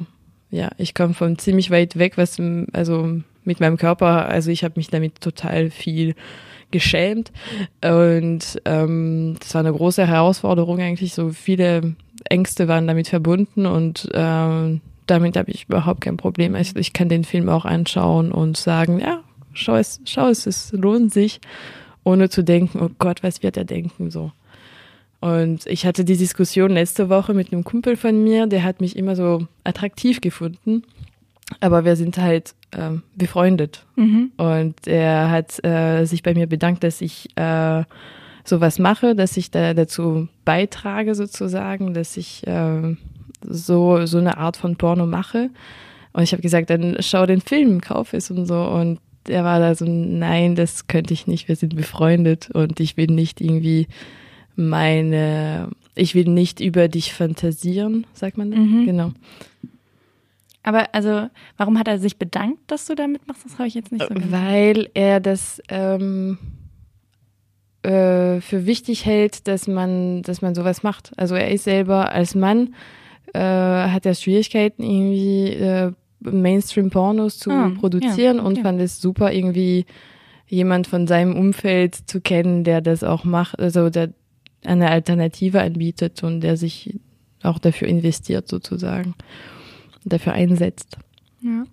ja, 0.49 0.69
ich 0.77 0.93
komme 0.93 1.13
von 1.13 1.37
ziemlich 1.37 1.71
weit 1.71 1.97
weg, 1.97 2.17
was 2.17 2.39
also 2.73 3.21
mit 3.43 3.59
meinem 3.59 3.77
Körper, 3.77 4.27
also 4.27 4.51
ich 4.51 4.63
habe 4.63 4.73
mich 4.77 4.89
damit 4.89 5.21
total 5.21 5.69
viel 5.69 6.15
geschämt 6.71 7.31
und 7.83 8.61
ähm, 8.65 9.37
das 9.39 9.53
war 9.53 9.59
eine 9.59 9.73
große 9.73 10.05
Herausforderung 10.05 10.79
eigentlich. 10.79 11.13
So 11.13 11.29
viele 11.29 11.95
Ängste 12.29 12.67
waren 12.67 12.87
damit 12.87 13.07
verbunden 13.07 13.65
und 13.65 14.09
ähm, 14.13 14.81
damit 15.05 15.37
habe 15.37 15.51
ich 15.51 15.65
überhaupt 15.65 16.01
kein 16.01 16.17
Problem. 16.17 16.55
Also 16.55 16.77
ich 16.77 16.93
kann 16.93 17.09
den 17.09 17.23
Film 17.23 17.49
auch 17.49 17.65
anschauen 17.65 18.31
und 18.31 18.57
sagen, 18.57 18.99
ja, 18.99 19.21
schau 19.53 19.75
es, 19.75 20.01
schau 20.05 20.29
es, 20.29 20.45
es 20.45 20.71
lohnt 20.71 21.13
sich, 21.13 21.39
ohne 22.03 22.29
zu 22.29 22.43
denken, 22.43 22.79
oh 22.81 22.89
Gott, 22.97 23.23
was 23.23 23.43
wird 23.43 23.57
er 23.57 23.65
denken 23.65 24.11
so. 24.11 24.31
Und 25.21 25.65
ich 25.65 25.85
hatte 25.85 26.05
die 26.05 26.17
Diskussion 26.17 26.71
letzte 26.71 27.09
Woche 27.09 27.33
mit 27.33 27.51
einem 27.51 27.63
Kumpel 27.63 27.95
von 27.95 28.23
mir, 28.23 28.47
der 28.47 28.63
hat 28.63 28.81
mich 28.81 28.95
immer 28.95 29.15
so 29.15 29.47
attraktiv 29.63 30.21
gefunden, 30.21 30.83
aber 31.59 31.85
wir 31.85 31.95
sind 31.95 32.17
halt 32.17 32.53
ähm, 32.75 33.03
befreundet. 33.15 33.85
Mhm. 33.95 34.31
Und 34.37 34.87
er 34.87 35.29
hat 35.29 35.63
äh, 35.63 36.05
sich 36.05 36.23
bei 36.23 36.33
mir 36.33 36.47
bedankt, 36.47 36.83
dass 36.83 37.01
ich 37.01 37.29
äh, 37.37 37.83
sowas 38.43 38.79
mache, 38.79 39.15
dass 39.15 39.37
ich 39.37 39.51
da 39.51 39.73
dazu 39.73 40.27
beitrage 40.43 41.15
sozusagen, 41.15 41.93
dass 41.93 42.17
ich 42.17 42.45
äh, 42.47 42.95
so 43.41 44.05
so 44.05 44.17
eine 44.17 44.37
Art 44.37 44.57
von 44.57 44.75
Porno 44.75 45.05
mache. 45.05 45.49
Und 46.13 46.23
ich 46.23 46.31
habe 46.31 46.41
gesagt, 46.41 46.69
dann 46.69 46.97
schau 46.99 47.25
den 47.25 47.41
Film, 47.41 47.81
kauf 47.81 48.13
es 48.13 48.31
und 48.31 48.45
so. 48.45 48.63
Und 48.63 48.99
er 49.27 49.43
war 49.43 49.59
da 49.59 49.75
so, 49.75 49.85
nein, 49.85 50.55
das 50.55 50.87
könnte 50.87 51.13
ich 51.13 51.27
nicht. 51.27 51.47
Wir 51.47 51.55
sind 51.55 51.75
befreundet 51.75 52.49
und 52.51 52.79
ich 52.79 52.95
will 52.95 53.07
nicht 53.07 53.41
irgendwie 53.41 53.87
meine, 54.55 55.69
ich 55.95 56.15
will 56.15 56.25
nicht 56.25 56.59
über 56.59 56.87
dich 56.87 57.13
fantasieren, 57.13 58.05
sagt 58.13 58.37
man? 58.37 58.49
Mhm. 58.49 58.85
Genau. 58.85 59.11
Aber 60.65 60.87
also, 60.93 61.29
warum 61.57 61.77
hat 61.77 61.87
er 61.87 61.99
sich 61.99 62.17
bedankt, 62.17 62.59
dass 62.67 62.87
du 62.87 62.95
da 62.95 63.05
mitmachst? 63.07 63.45
Das 63.45 63.53
habe 63.59 63.67
ich 63.67 63.75
jetzt 63.75 63.91
nicht 63.91 64.01
so 64.07 64.13
ganz- 64.13 64.31
Weil 64.31 64.89
er 64.95 65.19
das 65.19 65.61
ähm, 65.69 66.39
äh, 67.83 68.41
für 68.41 68.65
wichtig 68.65 69.05
hält, 69.05 69.47
dass 69.47 69.67
man, 69.67 70.23
dass 70.23 70.41
man 70.41 70.55
sowas 70.55 70.81
macht. 70.83 71.11
Also 71.17 71.35
er 71.35 71.51
ist 71.51 71.65
selber 71.65 72.11
als 72.11 72.33
Mann, 72.33 72.73
äh, 73.33 73.39
hat 73.39 74.05
er 74.05 74.15
Schwierigkeiten, 74.15 74.81
irgendwie 74.81 75.49
äh, 75.53 75.91
Mainstream-Pornos 76.21 77.37
zu 77.37 77.51
Ah, 77.51 77.71
produzieren 77.79 78.37
ja, 78.37 78.43
und 78.43 78.59
fand 78.59 78.81
es 78.81 78.99
super, 78.99 79.31
irgendwie 79.33 79.85
jemand 80.47 80.87
von 80.87 81.05
seinem 81.05 81.35
Umfeld 81.37 81.95
zu 81.95 82.21
kennen, 82.21 82.63
der 82.63 82.81
das 82.81 83.03
auch 83.03 83.23
macht, 83.23 83.59
also 83.59 83.89
der 83.91 84.13
eine 84.63 84.89
Alternative 84.89 85.61
anbietet 85.61 86.23
und 86.23 86.41
der 86.41 86.57
sich 86.57 86.99
auch 87.43 87.59
dafür 87.59 87.87
investiert 87.87 88.47
sozusagen, 88.47 89.13
dafür 90.05 90.33
einsetzt. 90.33 90.97
Ja, 91.41 91.65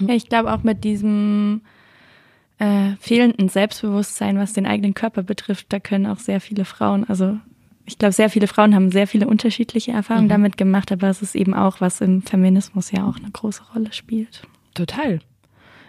ja 0.00 0.14
ich 0.14 0.28
glaube 0.28 0.52
auch 0.52 0.62
mit 0.62 0.84
diesem 0.84 1.62
äh, 2.58 2.92
fehlenden 3.00 3.48
Selbstbewusstsein, 3.48 4.38
was 4.38 4.52
den 4.52 4.66
eigenen 4.66 4.94
Körper 4.94 5.22
betrifft, 5.22 5.66
da 5.70 5.80
können 5.80 6.06
auch 6.06 6.18
sehr 6.18 6.40
viele 6.40 6.64
Frauen, 6.64 7.04
also 7.04 7.38
ich 7.84 7.98
glaube, 7.98 8.12
sehr 8.12 8.30
viele 8.30 8.46
Frauen 8.46 8.74
haben 8.76 8.92
sehr 8.92 9.08
viele 9.08 9.26
unterschiedliche 9.26 9.90
Erfahrungen 9.90 10.26
Mhm. 10.26 10.30
damit 10.30 10.56
gemacht, 10.56 10.92
aber 10.92 11.08
es 11.08 11.20
ist 11.20 11.34
eben 11.34 11.52
auch, 11.52 11.80
was 11.80 12.00
im 12.00 12.22
Feminismus 12.22 12.92
ja 12.92 13.04
auch 13.04 13.16
eine 13.16 13.30
große 13.30 13.62
Rolle 13.74 13.92
spielt. 13.92 14.42
Total. 14.74 15.18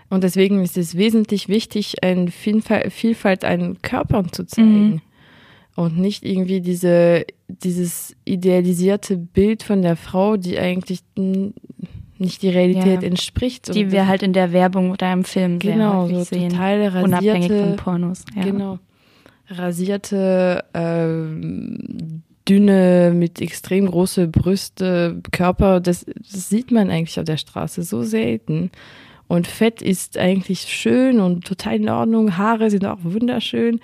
Und 0.10 0.24
deswegen 0.24 0.64
ist 0.64 0.76
es 0.78 0.98
wesentlich 0.98 1.50
wichtig, 1.50 2.04
eine 2.04 2.32
Vielfalt, 2.32 2.92
Vielfalt 2.92 3.46
an 3.46 3.82
Körpern 3.84 4.32
zu 4.32 4.46
zeigen. 4.46 4.90
Mhm. 4.90 5.02
Und 5.76 5.98
nicht 5.98 6.24
irgendwie 6.24 6.62
diese, 6.62 7.26
dieses 7.48 8.16
idealisierte 8.26 9.18
Bild 9.18 9.64
von 9.64 9.82
der 9.82 9.96
Frau, 9.96 10.38
die 10.38 10.60
eigentlich 10.60 11.00
nicht 11.16 12.42
die 12.44 12.50
Realität 12.50 13.02
Ja. 13.02 13.08
entspricht. 13.08 13.74
Die 13.74 13.92
wir 13.92 14.08
halt 14.08 14.22
in 14.24 14.34
der 14.34 14.52
Werbung 14.54 14.92
oder 14.92 15.12
im 15.12 15.24
Film 15.24 15.60
sehr 15.60 15.74
genau, 15.74 16.04
häufig 16.04 16.18
so 16.18 16.24
sehen. 16.26 16.50
total 16.52 17.04
Unabhängig 17.04 17.48
von 17.48 17.58
rasierte, 17.58 17.76
Pornos. 17.84 18.26
Ja. 18.36 18.44
genau, 18.44 18.80
rasierte, 19.50 20.64
ähm, 20.74 22.22
dünne, 22.48 23.14
mit 23.16 23.42
extrem 23.42 23.88
große 23.90 24.28
Brüste, 24.28 25.22
Körper, 25.32 25.80
das, 25.80 26.06
das 26.06 26.50
sieht 26.50 26.72
man 26.72 26.90
eigentlich 26.90 27.18
auf 27.20 27.26
der 27.26 27.38
Straße 27.38 27.84
so 27.84 28.04
selten. 28.04 28.70
Und 29.28 29.48
Fett 29.48 29.82
ist 29.82 30.18
eigentlich 30.18 30.62
schön 30.62 31.20
und 31.20 31.46
total 31.46 31.76
in 31.78 31.90
Ordnung. 31.90 32.38
Haare 32.38 32.70
sind 32.70 32.86
auch 32.86 33.00
wunderschön, 33.04 33.80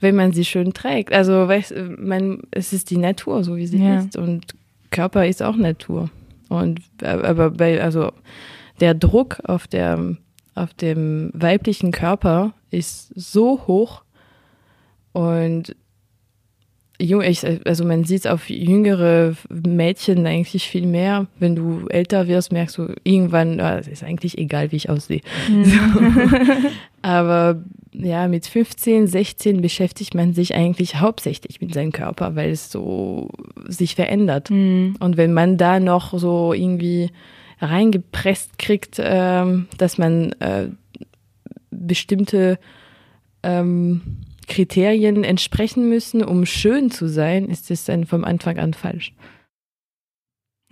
wenn 0.00 0.14
man 0.16 0.32
sie 0.32 0.44
schön 0.44 0.72
trägt. 0.72 1.12
Also, 1.12 1.48
weißt, 1.48 1.74
man, 1.98 2.42
es 2.50 2.72
ist 2.72 2.90
die 2.90 2.98
Natur, 2.98 3.44
so 3.44 3.56
wie 3.56 3.66
sie 3.66 3.78
Ja. 3.78 4.00
ist. 4.00 4.16
Und 4.16 4.54
Körper 4.90 5.26
ist 5.26 5.42
auch 5.42 5.56
Natur. 5.56 6.10
Und, 6.48 6.80
aber 7.02 7.50
bei, 7.50 7.82
also, 7.82 8.12
der 8.80 8.94
Druck 8.94 9.40
auf 9.44 9.66
der, 9.66 10.16
auf 10.54 10.74
dem 10.74 11.30
weiblichen 11.34 11.92
Körper 11.92 12.52
ist 12.70 13.10
so 13.14 13.66
hoch 13.66 14.02
und 15.12 15.74
also 17.66 17.84
man 17.84 18.04
sieht 18.04 18.20
es 18.20 18.26
auf 18.26 18.48
jüngere 18.48 19.34
Mädchen 19.50 20.26
eigentlich 20.26 20.66
viel 20.66 20.86
mehr. 20.86 21.26
Wenn 21.38 21.54
du 21.54 21.86
älter 21.88 22.26
wirst, 22.26 22.52
merkst 22.52 22.78
du 22.78 22.94
irgendwann, 23.04 23.60
ah, 23.60 23.78
es 23.78 23.86
ist 23.86 24.02
eigentlich 24.02 24.38
egal, 24.38 24.72
wie 24.72 24.76
ich 24.76 24.88
aussehe. 24.88 25.20
So. 25.64 25.78
Aber 27.02 27.62
ja, 27.98 28.28
mit 28.28 28.46
15, 28.46 29.06
16 29.06 29.62
beschäftigt 29.62 30.14
man 30.14 30.34
sich 30.34 30.54
eigentlich 30.54 30.96
hauptsächlich 30.96 31.60
mit 31.60 31.72
seinem 31.72 31.92
Körper, 31.92 32.36
weil 32.36 32.50
es 32.50 32.70
so 32.70 33.30
sich 33.66 33.94
verändert. 33.94 34.50
Mhm. 34.50 34.96
Und 35.00 35.16
wenn 35.16 35.32
man 35.32 35.56
da 35.56 35.80
noch 35.80 36.16
so 36.18 36.52
irgendwie 36.52 37.10
reingepresst 37.60 38.58
kriegt, 38.58 38.96
ähm, 38.98 39.68
dass 39.78 39.98
man 39.98 40.32
äh, 40.40 40.68
bestimmte 41.70 42.58
ähm, 43.42 44.02
Kriterien 44.46 45.24
entsprechen 45.24 45.88
müssen, 45.88 46.22
um 46.22 46.46
schön 46.46 46.90
zu 46.90 47.08
sein, 47.08 47.48
ist 47.48 47.70
das 47.70 47.84
dann 47.84 48.04
vom 48.04 48.24
Anfang 48.24 48.58
an 48.58 48.74
falsch. 48.74 49.14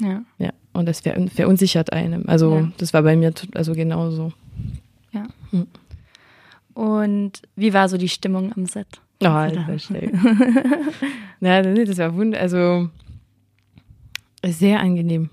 ja. 0.00 0.24
Ja, 0.38 0.52
und 0.72 0.87
das 0.87 1.00
ver 1.00 1.14
verunsichert 1.28 1.92
einem. 1.92 2.24
Also 2.28 2.56
Ja. 2.56 2.72
das 2.78 2.92
war 2.92 3.02
bei 3.02 3.16
mir 3.16 3.32
also 3.54 3.72
genauso. 3.72 4.32
Und 6.74 7.42
wie 7.56 7.72
war 7.72 7.88
so 7.88 7.96
die 7.96 8.08
Stimmung 8.08 8.52
am 8.56 8.66
Set? 8.66 8.87
Oh, 9.22 9.26
Also 9.26 9.54
das 9.56 9.64
da- 9.66 9.72
war 9.72 9.78
schön. 9.78 10.20
ja, 11.40 11.62
nee, 11.62 11.84
das 11.84 11.98
war 11.98 12.14
wunder, 12.16 12.40
also 12.40 12.88
sehr 14.44 14.80
angenehm. 14.80 15.30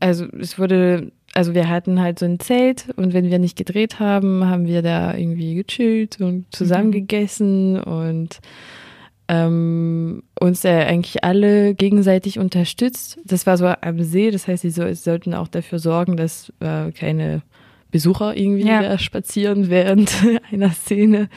also 0.00 0.24
es 0.40 0.58
wurde, 0.58 1.12
also 1.34 1.54
wir 1.54 1.68
hatten 1.68 2.00
halt 2.00 2.18
so 2.18 2.24
ein 2.24 2.38
Zelt 2.40 2.86
und 2.96 3.12
wenn 3.12 3.30
wir 3.30 3.38
nicht 3.38 3.56
gedreht 3.58 3.98
haben, 4.00 4.46
haben 4.46 4.66
wir 4.66 4.80
da 4.82 5.14
irgendwie 5.14 5.54
gechillt 5.56 6.20
und 6.20 6.46
zusammen 6.54 6.88
Mhm. 6.88 6.92
gegessen 6.92 7.80
und 7.82 8.38
ähm, 9.28 10.22
uns 10.40 10.64
äh, 10.64 10.84
eigentlich 10.86 11.24
alle 11.24 11.74
gegenseitig 11.74 12.38
unterstützt. 12.38 13.18
Das 13.24 13.44
war 13.44 13.56
so 13.58 13.66
am 13.66 14.02
See, 14.04 14.30
das 14.30 14.46
heißt, 14.46 14.62
sie 14.62 14.70
so, 14.70 14.86
sie 14.86 14.94
sollten 14.94 15.34
auch 15.34 15.48
dafür 15.48 15.80
sorgen, 15.80 16.16
dass 16.16 16.52
äh, 16.60 16.92
keine 16.92 17.42
Besucher 17.96 18.36
irgendwie 18.36 18.66
Ja. 18.68 18.98
spazieren 18.98 19.70
während 19.70 20.12
einer 20.52 20.70
Szene. 20.70 21.28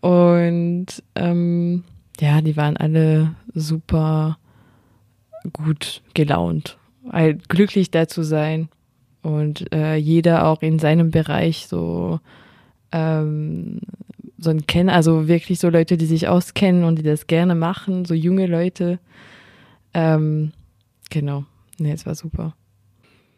Und 0.00 0.86
ähm, 1.14 1.84
ja, 2.20 2.40
die 2.40 2.56
waren 2.56 2.76
alle 2.76 3.34
super 3.54 4.38
gut 5.52 6.02
gelaunt, 6.14 6.78
halt 7.10 7.48
glücklich 7.48 7.90
da 7.92 8.08
zu 8.08 8.22
sein 8.24 8.68
und 9.22 9.72
äh, 9.72 9.94
jeder 9.96 10.46
auch 10.48 10.62
in 10.62 10.78
seinem 10.80 11.10
Bereich 11.10 11.66
so 11.68 12.18
ähm, 12.92 13.80
so 14.38 14.50
ein 14.50 14.66
Kenner, 14.66 14.94
also 14.94 15.28
wirklich 15.28 15.58
so 15.60 15.68
Leute, 15.68 15.96
die 15.96 16.06
sich 16.06 16.26
auskennen 16.28 16.84
und 16.84 16.96
die 16.98 17.02
das 17.02 17.26
gerne 17.28 17.54
machen, 17.54 18.04
so 18.04 18.14
junge 18.14 18.46
Leute. 18.46 18.98
Ähm, 19.94 20.52
genau, 21.10 21.44
nee, 21.78 21.92
es 21.92 22.04
war 22.04 22.14
super. 22.14 22.54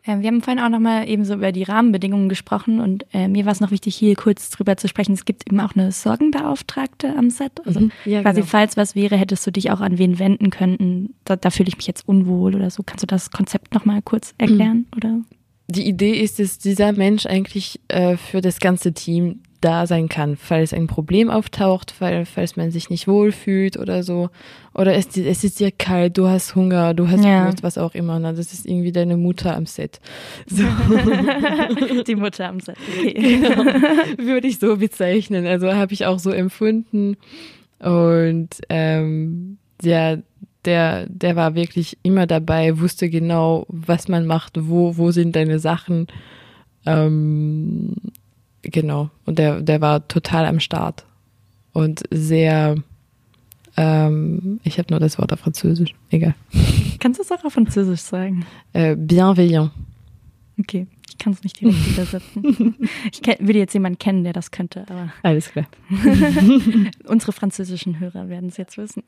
Ähm, 0.06 0.22
wir 0.22 0.28
haben 0.28 0.42
vorhin 0.42 0.62
auch 0.62 0.68
nochmal 0.68 1.08
eben 1.08 1.24
so 1.24 1.34
über 1.34 1.52
die 1.52 1.64
Rahmenbedingungen 1.64 2.28
gesprochen 2.28 2.80
und 2.80 3.06
äh, 3.12 3.28
mir 3.28 3.44
war 3.44 3.52
es 3.52 3.60
noch 3.60 3.70
wichtig, 3.70 3.96
hier 3.96 4.14
kurz 4.14 4.50
drüber 4.50 4.76
zu 4.76 4.88
sprechen. 4.88 5.12
Es 5.12 5.24
gibt 5.24 5.46
eben 5.48 5.60
auch 5.60 5.74
eine 5.74 5.92
Sorgenbeauftragte 5.92 7.14
am 7.16 7.30
Set. 7.30 7.52
Also 7.64 7.80
Mhm. 7.80 7.92
Ja, 8.04 8.22
quasi, 8.22 8.40
genau. 8.40 8.50
falls 8.50 8.76
was 8.76 8.94
wäre, 8.94 9.16
hättest 9.16 9.46
du 9.46 9.50
dich 9.50 9.70
auch 9.70 9.80
an 9.80 9.98
wen 9.98 10.18
wenden 10.18 10.50
können. 10.50 11.14
Da, 11.24 11.36
da 11.36 11.50
fühle 11.50 11.68
ich 11.68 11.76
mich 11.76 11.86
jetzt 11.86 12.06
unwohl 12.08 12.54
oder 12.54 12.70
so. 12.70 12.82
Kannst 12.84 13.02
du 13.02 13.06
das 13.06 13.30
Konzept 13.30 13.74
nochmal 13.74 14.02
kurz 14.02 14.34
erklären? 14.38 14.86
Oder? 14.96 15.20
Die 15.68 15.86
Idee 15.88 16.12
ist, 16.12 16.38
dass 16.38 16.58
dieser 16.58 16.92
Mensch 16.92 17.26
eigentlich 17.26 17.80
äh, 17.88 18.16
für 18.16 18.40
das 18.40 18.60
ganze 18.60 18.92
Team 18.92 19.40
da 19.60 19.86
sein 19.86 20.08
kann, 20.08 20.36
falls 20.36 20.72
ein 20.72 20.86
Problem 20.86 21.30
auftaucht, 21.30 21.94
weil, 22.00 22.26
falls 22.26 22.56
man 22.56 22.70
sich 22.70 22.90
nicht 22.90 23.08
wohlfühlt 23.08 23.76
oder 23.76 24.02
so. 24.02 24.30
Oder 24.74 24.94
es, 24.94 25.16
es 25.16 25.44
ist 25.44 25.60
dir 25.60 25.70
kalt, 25.70 26.18
du 26.18 26.28
hast 26.28 26.54
Hunger, 26.54 26.94
du 26.94 27.08
hast 27.08 27.24
Ja. 27.24 27.44
Durst, 27.44 27.62
was 27.62 27.78
auch 27.78 27.94
immer. 27.94 28.18
Na, 28.18 28.32
das 28.32 28.52
ist 28.52 28.66
irgendwie 28.66 28.92
deine 28.92 29.16
Mutter 29.16 29.56
am 29.56 29.66
Set. 29.66 30.00
So. 30.46 30.64
Die 32.06 32.16
Mutter 32.16 32.48
am 32.48 32.60
Set. 32.60 32.76
Okay. 32.98 33.12
genau, 33.12 33.64
würde 34.18 34.48
ich 34.48 34.58
so 34.58 34.76
bezeichnen. 34.76 35.46
Also 35.46 35.72
habe 35.72 35.92
ich 35.92 36.06
auch 36.06 36.18
so 36.18 36.30
empfunden. 36.30 37.16
Und 37.78 38.50
ähm, 38.68 39.58
ja, 39.82 40.18
der, 40.64 41.06
der 41.08 41.36
war 41.36 41.54
wirklich 41.54 41.96
immer 42.02 42.26
dabei, 42.26 42.78
wusste 42.80 43.08
genau, 43.08 43.66
was 43.68 44.08
man 44.08 44.26
macht, 44.26 44.68
wo, 44.68 44.96
wo 44.96 45.10
sind 45.10 45.36
deine 45.36 45.58
Sachen. 45.58 46.08
Ähm, 46.84 47.94
genau. 48.70 49.10
Und 49.24 49.38
der, 49.38 49.60
der 49.62 49.80
war 49.80 50.06
total 50.08 50.46
am 50.46 50.60
Start. 50.60 51.04
Und 51.72 52.02
sehr, 52.10 52.76
ähm, 53.76 54.60
ich 54.64 54.78
habe 54.78 54.92
nur 54.92 55.00
das 55.00 55.18
Wort 55.18 55.32
auf 55.32 55.40
Französisch, 55.40 55.94
egal. 56.10 56.34
Kannst 57.00 57.18
du 57.18 57.22
es 57.22 57.32
auch 57.32 57.44
auf 57.44 57.52
Französisch 57.52 58.00
sagen? 58.00 58.46
Äh, 58.72 58.96
bienveillant. 58.96 59.72
Okay, 60.58 60.86
ich 61.10 61.18
kann 61.18 61.34
es 61.34 61.42
nicht 61.42 61.60
direkt 61.60 61.86
übersetzen. 61.86 62.76
Ich 63.12 63.20
würde 63.26 63.58
jetzt 63.58 63.74
jemanden 63.74 63.98
kennen, 63.98 64.24
der 64.24 64.32
das 64.32 64.50
könnte, 64.50 64.86
aber 64.88 65.12
Alles 65.22 65.50
klar. 65.50 65.66
unsere 67.06 67.32
französischen 67.32 68.00
Hörer 68.00 68.28
werden 68.28 68.48
es 68.48 68.56
jetzt 68.56 68.78
wissen. 68.78 69.02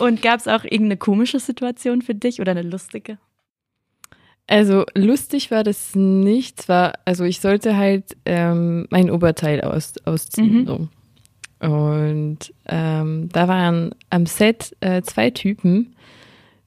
Und 0.00 0.22
gab 0.22 0.40
es 0.40 0.48
auch 0.48 0.64
irgendeine 0.64 0.96
komische 0.96 1.38
Situation 1.38 2.02
für 2.02 2.14
dich 2.14 2.40
oder 2.40 2.52
eine 2.52 2.62
lustige? 2.62 3.18
Also 4.46 4.84
lustig 4.94 5.50
war 5.50 5.64
das 5.64 5.94
nicht. 5.94 6.62
Zwar, 6.62 6.94
also 7.04 7.24
ich 7.24 7.40
sollte 7.40 7.76
halt 7.76 8.16
ähm, 8.24 8.86
mein 8.90 9.10
Oberteil 9.10 9.60
aus, 9.62 9.94
ausziehen. 10.04 10.62
Mhm. 10.62 10.66
So. 10.66 10.88
Und 11.66 12.52
ähm, 12.66 13.28
da 13.32 13.48
waren 13.48 13.94
am 14.10 14.26
Set 14.26 14.76
äh, 14.80 15.00
zwei 15.02 15.30
Typen, 15.30 15.94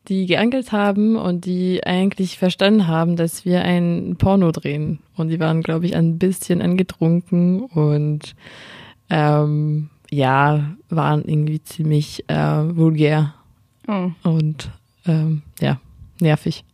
die 0.07 0.25
geangelt 0.25 0.71
haben 0.71 1.17
und 1.17 1.45
die 1.45 1.85
eigentlich 1.85 2.39
verstanden 2.39 2.87
haben, 2.87 3.15
dass 3.15 3.45
wir 3.45 3.61
ein 3.61 4.15
Porno 4.17 4.51
drehen. 4.51 4.99
Und 5.15 5.27
die 5.29 5.39
waren, 5.39 5.61
glaube 5.61 5.85
ich, 5.85 5.95
ein 5.95 6.17
bisschen 6.17 6.61
angetrunken 6.61 7.61
und 7.61 8.35
ähm, 9.09 9.89
ja, 10.09 10.75
waren 10.89 11.25
irgendwie 11.25 11.61
ziemlich 11.61 12.23
äh, 12.29 12.75
vulgär 12.75 13.33
Oh. 13.89 14.11
und 14.23 14.69
ähm, 15.05 15.43
ja, 15.61 15.79
nervig. 16.19 16.65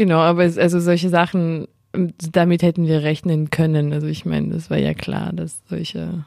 Genau, 0.00 0.20
aber 0.20 0.46
es, 0.46 0.56
also 0.56 0.80
solche 0.80 1.10
Sachen, 1.10 1.68
ähm, 1.92 2.14
damit 2.32 2.62
hätten 2.62 2.86
wir 2.86 3.02
rechnen 3.02 3.50
können. 3.50 3.92
Also 3.92 4.06
ich 4.06 4.24
meine, 4.24 4.48
das 4.48 4.70
war 4.70 4.78
ja 4.78 4.94
klar, 4.94 5.30
dass 5.34 5.60
solche. 5.68 6.24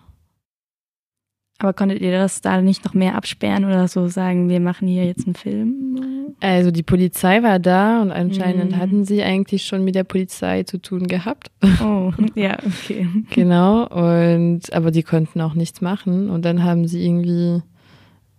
Aber 1.58 1.74
konntet 1.74 2.00
ihr 2.00 2.12
das 2.12 2.42
da 2.42 2.62
nicht 2.62 2.86
noch 2.86 2.94
mehr 2.94 3.16
absperren 3.16 3.66
oder 3.66 3.88
so 3.88 4.08
sagen, 4.10 4.48
wir 4.48 4.60
machen 4.60 4.88
hier 4.88 5.06
jetzt 5.06 5.26
einen 5.26 5.34
Film? 5.34 6.36
Also 6.40 6.70
die 6.70 6.84
Polizei 6.84 7.42
war 7.42 7.58
da 7.58 8.04
und 8.04 8.12
anscheinend 8.12 8.74
Mhm. 8.74 8.78
hatten 8.78 9.06
sie 9.06 9.24
eigentlich 9.24 9.66
schon 9.66 9.84
mit 9.84 9.96
der 9.96 10.04
Polizei 10.04 10.62
zu 10.62 10.78
tun 10.80 11.08
gehabt. 11.08 11.50
Oh, 11.84 12.12
ja, 12.36 12.56
okay. 12.64 13.08
genau. 13.32 13.88
Und 13.88 14.72
aber 14.72 14.92
die 14.92 15.02
konnten 15.02 15.42
auch 15.42 15.56
nichts 15.56 15.82
machen. 15.82 16.30
Und 16.30 16.46
dann 16.46 16.64
haben 16.64 16.86
sie 16.88 17.04
irgendwie 17.04 17.64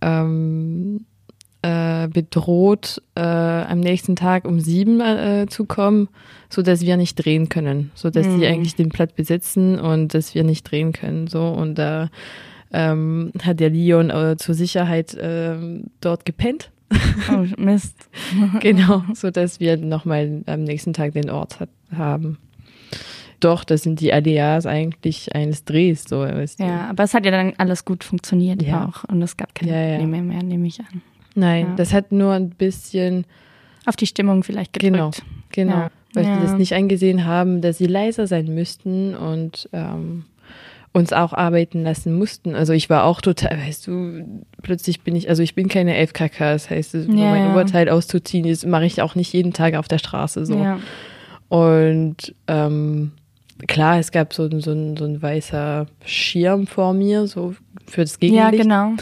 ähm, 0.01 1.07
äh, 1.65 2.09
bedroht, 2.09 3.01
äh, 3.15 3.21
am 3.21 3.81
nächsten 3.81 4.17
Tag 4.17 4.45
um 4.45 4.61
sieben 4.61 5.01
äh, 5.01 5.47
zu 5.49 5.65
kommen, 5.65 6.09
so 6.51 6.61
dass 6.63 6.83
wir 6.83 6.97
nicht 6.99 7.15
drehen 7.25 7.49
können, 7.49 7.91
so 7.95 8.11
dass 8.11 8.27
Mhm. 8.27 8.39
sie 8.39 8.47
eigentlich 8.47 8.75
den 8.77 8.91
Platz 8.91 9.13
besetzen 9.15 9.79
und 9.81 10.13
dass 10.13 10.35
wir 10.35 10.45
nicht 10.45 10.71
drehen 10.71 10.93
können. 10.93 11.27
So 11.27 11.47
und 11.49 11.77
da 11.77 12.11
ähm, 12.73 13.33
hat 13.43 13.61
der 13.61 13.71
Leon 13.71 14.11
äh, 14.11 14.37
zur 14.37 14.55
Sicherheit 14.55 15.17
ähm, 15.19 15.85
dort 16.01 16.25
gepennt. 16.27 16.71
Oh, 17.33 17.45
Mist. 17.57 17.97
genau, 18.61 19.03
so 19.15 19.31
dass 19.31 19.59
wir 19.59 19.77
nochmal 19.79 20.43
am 20.47 20.65
nächsten 20.65 20.93
Tag 20.93 21.13
den 21.13 21.31
Ort 21.31 21.61
hat, 21.61 21.71
haben. 21.97 22.37
Doch, 23.41 23.65
das 23.65 23.83
sind 23.83 24.01
die 24.01 24.13
Alias 24.13 24.67
eigentlich 24.67 25.35
eines 25.35 25.65
Drehs, 25.65 26.05
so. 26.05 26.25
Ja, 26.25 26.89
aber 26.91 27.05
es 27.05 27.15
hat 27.15 27.25
ja 27.25 27.31
dann 27.31 27.53
alles 27.59 27.85
gut 27.85 28.03
funktioniert 28.05 28.63
Ja. 28.63 28.87
auch 28.87 29.05
und 29.09 29.21
es 29.23 29.37
gab 29.37 29.55
keine 29.55 29.71
Ja, 29.73 29.81
ja. 29.83 29.99
Probleme 29.99 30.23
mehr, 30.23 30.43
nehme 30.43 30.67
ich 30.67 30.81
an. 30.81 31.03
Nein, 31.35 31.67
Ja. 31.71 31.75
das 31.77 31.93
hat 31.93 32.13
nur 32.13 32.33
ein 32.33 32.51
bisschen 32.51 33.25
Auf 33.87 33.97
die 33.97 34.07
Stimmung 34.07 34.43
vielleicht 34.45 34.73
gedrückt. 34.73 34.93
Genau. 34.95 35.11
Genau. 35.51 35.73
Ja. 35.85 35.91
Weil 36.15 36.25
Ja. 36.25 36.37
sie 36.37 36.43
das 36.47 36.53
nicht 36.59 36.73
eingesehen 36.75 37.25
haben, 37.27 37.61
dass 37.61 37.79
sie 37.79 37.87
leiser 37.87 38.27
sein 38.27 38.47
müssten 38.55 39.15
und 39.17 39.69
ähm, 39.73 40.25
uns 40.93 41.13
auch 41.13 41.33
arbeiten 41.33 41.83
lassen 41.83 42.17
mussten. 42.17 42.55
Also 42.55 42.73
ich 42.73 42.89
war 42.89 43.03
auch 43.05 43.21
total, 43.21 43.59
weißt 43.59 43.87
du, 43.89 44.45
plötzlich 44.63 45.01
bin 45.01 45.17
ich, 45.17 45.29
also 45.29 45.43
ich 45.43 45.55
bin 45.57 45.67
keine 45.69 45.97
FKK, 46.07 46.53
das 46.53 46.71
heißt, 46.71 46.95
nur 46.95 47.19
Ja, 47.19 47.31
mein 47.31 47.45
ja. 47.47 47.53
Oberteil 47.53 47.89
auszuziehen, 47.89 48.49
das 48.49 48.65
mache 48.65 48.87
ich 48.87 49.03
auch 49.03 49.17
nicht 49.17 49.33
jeden 49.33 49.53
Tag 49.53 49.75
auf 49.75 49.89
der 49.89 49.99
Straße 49.99 50.47
so. 50.47 50.57
Ja. 50.57 50.79
Und 51.49 52.35
ähm, 52.47 53.13
klar, 53.67 53.99
es 53.99 54.13
gab 54.13 54.33
so, 54.33 54.45
ein- 54.45 54.61
so, 54.61 54.73
ein, 54.73 54.97
so 54.97 55.05
ein 55.05 55.21
weißer 55.21 55.87
Schirm 56.05 56.67
vor 56.67 56.95
mir, 56.95 57.27
so 57.27 57.55
für 57.87 58.03
das 58.03 58.19
ja, 58.23 58.29
Gegenlicht. 58.51 58.63
genau. 58.63 58.93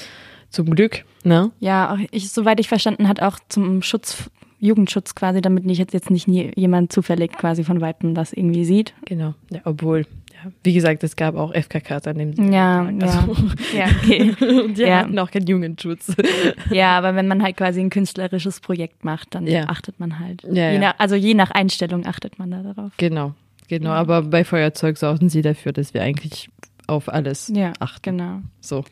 Zum 0.51 0.71
Glück, 0.75 1.05
ne? 1.25 1.51
Ja, 1.61 1.93
auch 1.93 1.99
ich, 2.11 2.31
soweit 2.31 2.61
ich 2.61 2.69
verstanden 2.69 3.09
hat, 3.09 3.21
auch 3.23 3.39
zum 3.49 3.83
Schutz, 3.83 4.31
Jugendschutz 4.61 5.15
quasi, 5.15 5.41
damit 5.41 5.65
nicht 5.65 5.79
jetzt, 5.79 5.93
jetzt 5.93 6.11
nicht 6.11 6.29
nie, 6.29 6.53
jemand 6.55 6.93
zufällig 6.93 7.33
quasi 7.33 7.65
von 7.65 7.81
Weitem 7.81 8.15
das 8.15 8.33
irgendwie 8.33 8.65
sieht. 8.65 8.95
Genau. 9.07 9.35
Ja, 9.51 9.61
obwohl, 9.65 10.07
ja, 10.33 10.53
wie 10.63 10.73
gesagt, 10.73 11.03
es 11.03 11.17
gab 11.17 11.35
auch 11.35 11.53
FKKs 11.53 12.07
an 12.07 12.19
dem 12.19 12.53
Ja, 12.53 12.85
Tag. 12.85 12.95
ja. 13.01 13.07
Also, 13.09 13.37
Ja, 13.77 13.87
okay. 13.87 14.35
und 14.65 14.79
die 14.79 14.83
Ja. 14.83 14.99
hatten 15.01 15.19
auch 15.19 15.31
keinen 15.33 15.47
Jugendschutz. 15.49 16.15
Ja, 16.71 16.97
aber 16.97 17.17
wenn 17.17 17.27
man 17.27 17.43
halt 17.43 17.57
quasi 17.57 17.81
ein 17.81 17.91
künstlerisches 17.91 18.61
Projekt 18.61 19.05
macht, 19.05 19.35
dann 19.35 19.47
Ja. 19.49 19.65
achtet 19.69 19.99
man 19.99 20.21
halt. 20.21 20.43
Ja, 20.45 20.69
je 20.71 20.75
ja. 20.75 20.79
nach, 20.81 20.95
also 20.99 21.17
je 21.17 21.35
nach 21.35 21.51
Einstellung 21.51 22.07
achtet 22.07 22.39
man 22.39 22.51
da 22.53 22.63
darauf. 22.63 22.93
Genau, 22.99 23.35
genau. 23.69 23.91
Aber 23.91 24.23
bei 24.23 24.45
Feuerzeug 24.45 24.97
sorgen 24.97 25.29
sie 25.29 25.43
dafür, 25.43 25.73
dass 25.73 25.93
wir 25.93 26.03
eigentlich 26.03 26.49
auf 26.87 27.09
alles 27.13 27.49
Ja, 27.53 27.73
achten. 27.81 28.03
genau. 28.17 28.41
So. 28.61 28.85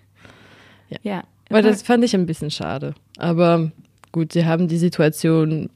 Ja. 1.02 1.22
Weil 1.50 1.62
das 1.62 1.82
fand 1.82 2.04
ich 2.04 2.14
ein 2.14 2.26
bisschen 2.26 2.50
schade. 2.50 2.94
Aber 3.18 3.70
gut, 4.12 4.32
sie 4.32 4.44
haben 4.46 4.68
die 4.68 4.78
Situation 4.78 5.68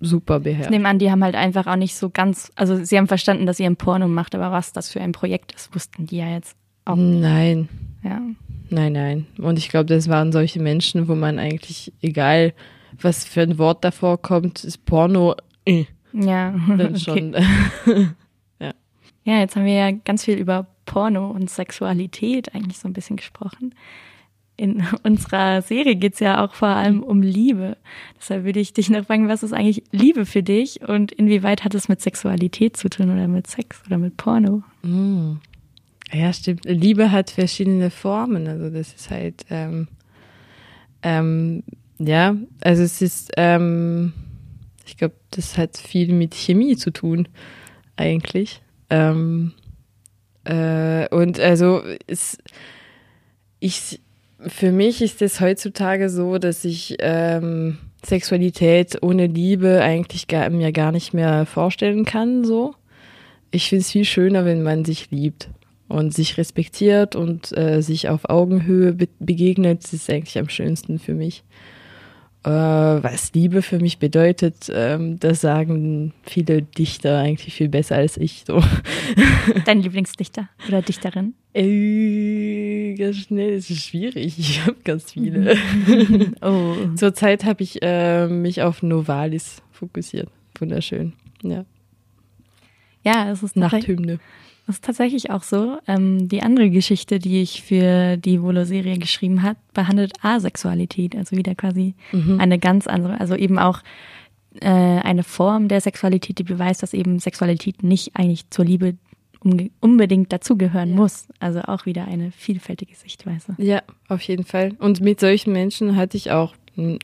super 0.00 0.38
Ich 0.38 0.42
beherrscht. 0.44 0.70
nehme 0.70 0.88
an, 0.88 0.98
die 0.98 1.10
haben 1.10 1.22
halt 1.22 1.34
einfach 1.34 1.66
auch 1.66 1.76
nicht 1.76 1.94
so 1.94 2.08
ganz, 2.10 2.50
also 2.56 2.82
sie 2.82 2.96
haben 2.96 3.06
verstanden, 3.08 3.44
dass 3.46 3.60
ihr 3.60 3.66
ein 3.66 3.76
Porno 3.76 4.08
macht, 4.08 4.34
aber 4.34 4.50
was 4.50 4.72
das 4.72 4.90
für 4.90 5.00
ein 5.00 5.12
Projekt 5.12 5.52
ist, 5.52 5.74
wussten 5.74 6.06
die 6.06 6.16
ja 6.18 6.30
jetzt 6.30 6.56
auch. 6.86 6.96
Nein, 6.96 7.68
Ja. 8.02 8.20
nein, 8.70 8.92
nein. 8.94 9.26
Und 9.38 9.58
ich 9.58 9.68
glaube, 9.68 9.86
das 9.86 10.08
waren 10.08 10.32
solche 10.32 10.60
Menschen, 10.60 11.06
wo 11.08 11.14
man 11.14 11.38
eigentlich, 11.38 11.92
egal 12.00 12.54
was 13.02 13.24
für 13.24 13.42
ein 13.42 13.58
Wort 13.58 13.84
davor 13.84 14.20
kommt, 14.22 14.64
ist 14.64 14.84
Porno 14.86 15.34
äh, 15.66 15.84
Ja. 16.14 16.52
dann 16.68 16.94
Okay. 16.94 16.98
schon. 16.98 17.36
Ja, 19.22 19.38
jetzt 19.38 19.54
haben 19.54 19.66
wir 19.66 19.74
ja 19.74 19.90
ganz 19.90 20.24
viel 20.24 20.38
über 20.38 20.66
Porno 20.86 21.30
und 21.30 21.50
Sexualität 21.50 22.54
eigentlich 22.54 22.78
so 22.78 22.88
ein 22.88 22.94
bisschen 22.94 23.16
gesprochen. 23.16 23.74
In 24.60 24.84
unserer 25.02 25.62
Serie 25.62 25.96
geht 25.96 26.14
es 26.14 26.20
ja 26.20 26.44
auch 26.44 26.54
vor 26.54 26.68
allem 26.68 27.02
um 27.02 27.22
Liebe. 27.22 27.76
Deshalb 28.18 28.44
würde 28.44 28.60
ich 28.60 28.72
dich 28.72 28.90
noch 28.90 29.06
fragen, 29.06 29.28
was 29.28 29.42
ist 29.42 29.54
eigentlich 29.54 29.82
Liebe 29.90 30.26
für 30.26 30.42
dich 30.42 30.86
und 30.86 31.12
inwieweit 31.12 31.64
hat 31.64 31.74
es 31.74 31.88
mit 31.88 32.00
Sexualität 32.00 32.76
zu 32.76 32.90
tun 32.90 33.10
oder 33.10 33.26
mit 33.26 33.46
Sex 33.46 33.82
oder 33.86 33.96
mit 33.96 34.16
Porno? 34.18 34.62
Mm. 34.82 35.36
Ja, 36.12 36.32
stimmt. 36.32 36.64
Liebe 36.64 37.10
hat 37.10 37.30
verschiedene 37.30 37.90
Formen. 37.90 38.48
Also 38.48 38.68
das 38.68 38.92
ist 38.92 39.10
halt, 39.10 39.46
ähm, 39.48 39.88
ähm, 41.02 41.62
ja, 41.98 42.36
also 42.60 42.82
es 42.82 43.00
ist, 43.00 43.32
ähm, 43.36 44.12
ich 44.84 44.96
glaube, 44.96 45.14
das 45.30 45.56
hat 45.56 45.78
viel 45.78 46.12
mit 46.12 46.34
Chemie 46.34 46.76
zu 46.76 46.90
tun, 46.90 47.28
eigentlich. 47.96 48.60
Ähm, 48.90 49.52
äh, 50.44 51.08
und 51.14 51.38
also 51.38 51.82
es, 52.06 52.38
ich, 53.60 54.00
für 54.46 54.72
mich 54.72 55.02
ist 55.02 55.22
es 55.22 55.40
heutzutage 55.40 56.08
so, 56.08 56.38
dass 56.38 56.64
ich 56.64 56.96
ähm, 57.00 57.78
Sexualität 58.04 59.02
ohne 59.02 59.26
Liebe 59.26 59.82
eigentlich 59.82 60.28
gar, 60.28 60.48
mir 60.50 60.72
gar 60.72 60.92
nicht 60.92 61.12
mehr 61.12 61.46
vorstellen 61.46 62.04
kann. 62.04 62.44
So, 62.44 62.74
ich 63.50 63.68
finde 63.68 63.82
es 63.82 63.90
viel 63.90 64.04
schöner, 64.04 64.44
wenn 64.44 64.62
man 64.62 64.84
sich 64.84 65.10
liebt 65.10 65.48
und 65.88 66.14
sich 66.14 66.38
respektiert 66.38 67.16
und 67.16 67.56
äh, 67.56 67.82
sich 67.82 68.08
auf 68.08 68.30
Augenhöhe 68.30 68.92
be 68.92 69.08
begegnet. 69.18 69.84
Das 69.84 69.92
ist 69.92 70.08
eigentlich 70.08 70.38
am 70.38 70.48
schönsten 70.48 70.98
für 70.98 71.14
mich. 71.14 71.42
Äh, 72.42 72.48
was 72.48 73.34
Liebe 73.34 73.60
für 73.60 73.78
mich 73.78 73.98
bedeutet, 73.98 74.70
ähm, 74.72 75.20
das 75.20 75.42
sagen 75.42 76.14
viele 76.22 76.62
Dichter 76.62 77.18
eigentlich 77.18 77.54
viel 77.54 77.68
besser 77.68 77.96
als 77.96 78.16
ich. 78.16 78.44
So. 78.46 78.62
Dein 79.66 79.82
Lieblingsdichter 79.82 80.48
oder 80.66 80.80
Dichterin? 80.80 81.34
Äh, 81.52 82.94
ganz 82.94 83.16
schnell, 83.16 83.54
es 83.54 83.68
ist 83.68 83.84
schwierig. 83.84 84.38
Ich 84.38 84.64
habe 84.64 84.76
ganz 84.84 85.12
viele. 85.12 85.54
oh. 86.40 86.76
Zurzeit 86.94 87.44
habe 87.44 87.62
ich 87.62 87.82
äh, 87.82 88.26
mich 88.26 88.62
auf 88.62 88.82
Novalis 88.82 89.62
fokussiert. 89.72 90.30
Wunderschön. 90.58 91.12
Ja. 91.42 91.66
Ja, 93.04 93.30
es 93.30 93.42
ist 93.42 93.56
Nachthymne. 93.56 94.18
Das 94.70 94.76
ist 94.76 94.84
tatsächlich 94.84 95.30
auch 95.32 95.42
so. 95.42 95.78
Ähm, 95.88 96.28
die 96.28 96.44
andere 96.44 96.70
Geschichte, 96.70 97.18
die 97.18 97.42
ich 97.42 97.62
für 97.62 98.16
die 98.16 98.40
Volo-Serie 98.40 98.98
geschrieben 98.98 99.42
habe, 99.42 99.58
behandelt 99.74 100.12
Asexualität, 100.22 101.16
also 101.16 101.36
wieder 101.36 101.56
quasi 101.56 101.96
mhm. 102.12 102.38
eine 102.38 102.56
ganz 102.60 102.86
andere, 102.86 103.18
also 103.18 103.34
eben 103.34 103.58
auch 103.58 103.80
äh, 104.60 104.68
eine 104.68 105.24
Form 105.24 105.66
der 105.66 105.80
Sexualität, 105.80 106.38
die 106.38 106.44
beweist, 106.44 106.84
dass 106.84 106.94
eben 106.94 107.18
Sexualität 107.18 107.82
nicht 107.82 108.14
eigentlich 108.14 108.48
zur 108.50 108.64
Liebe 108.64 108.94
unbedingt 109.80 110.32
dazugehören 110.32 110.90
ja. 110.90 110.94
muss. 110.94 111.26
Also 111.40 111.62
auch 111.62 111.84
wieder 111.84 112.04
eine 112.04 112.30
vielfältige 112.30 112.94
Sichtweise. 112.94 113.56
Ja, 113.58 113.82
auf 114.06 114.22
jeden 114.22 114.44
Fall. 114.44 114.74
Und 114.78 115.00
mit 115.00 115.18
solchen 115.18 115.52
Menschen 115.52 115.96
hatte 115.96 116.16
ich 116.16 116.30
auch, 116.30 116.54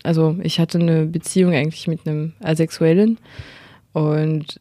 also 0.05 0.37
ich 0.41 0.61
hatte 0.61 0.79
eine 0.79 1.07
Beziehung 1.07 1.53
eigentlich 1.53 1.89
mit 1.89 2.07
einem 2.07 2.35
Asexuellen 2.39 3.19
und 3.93 4.61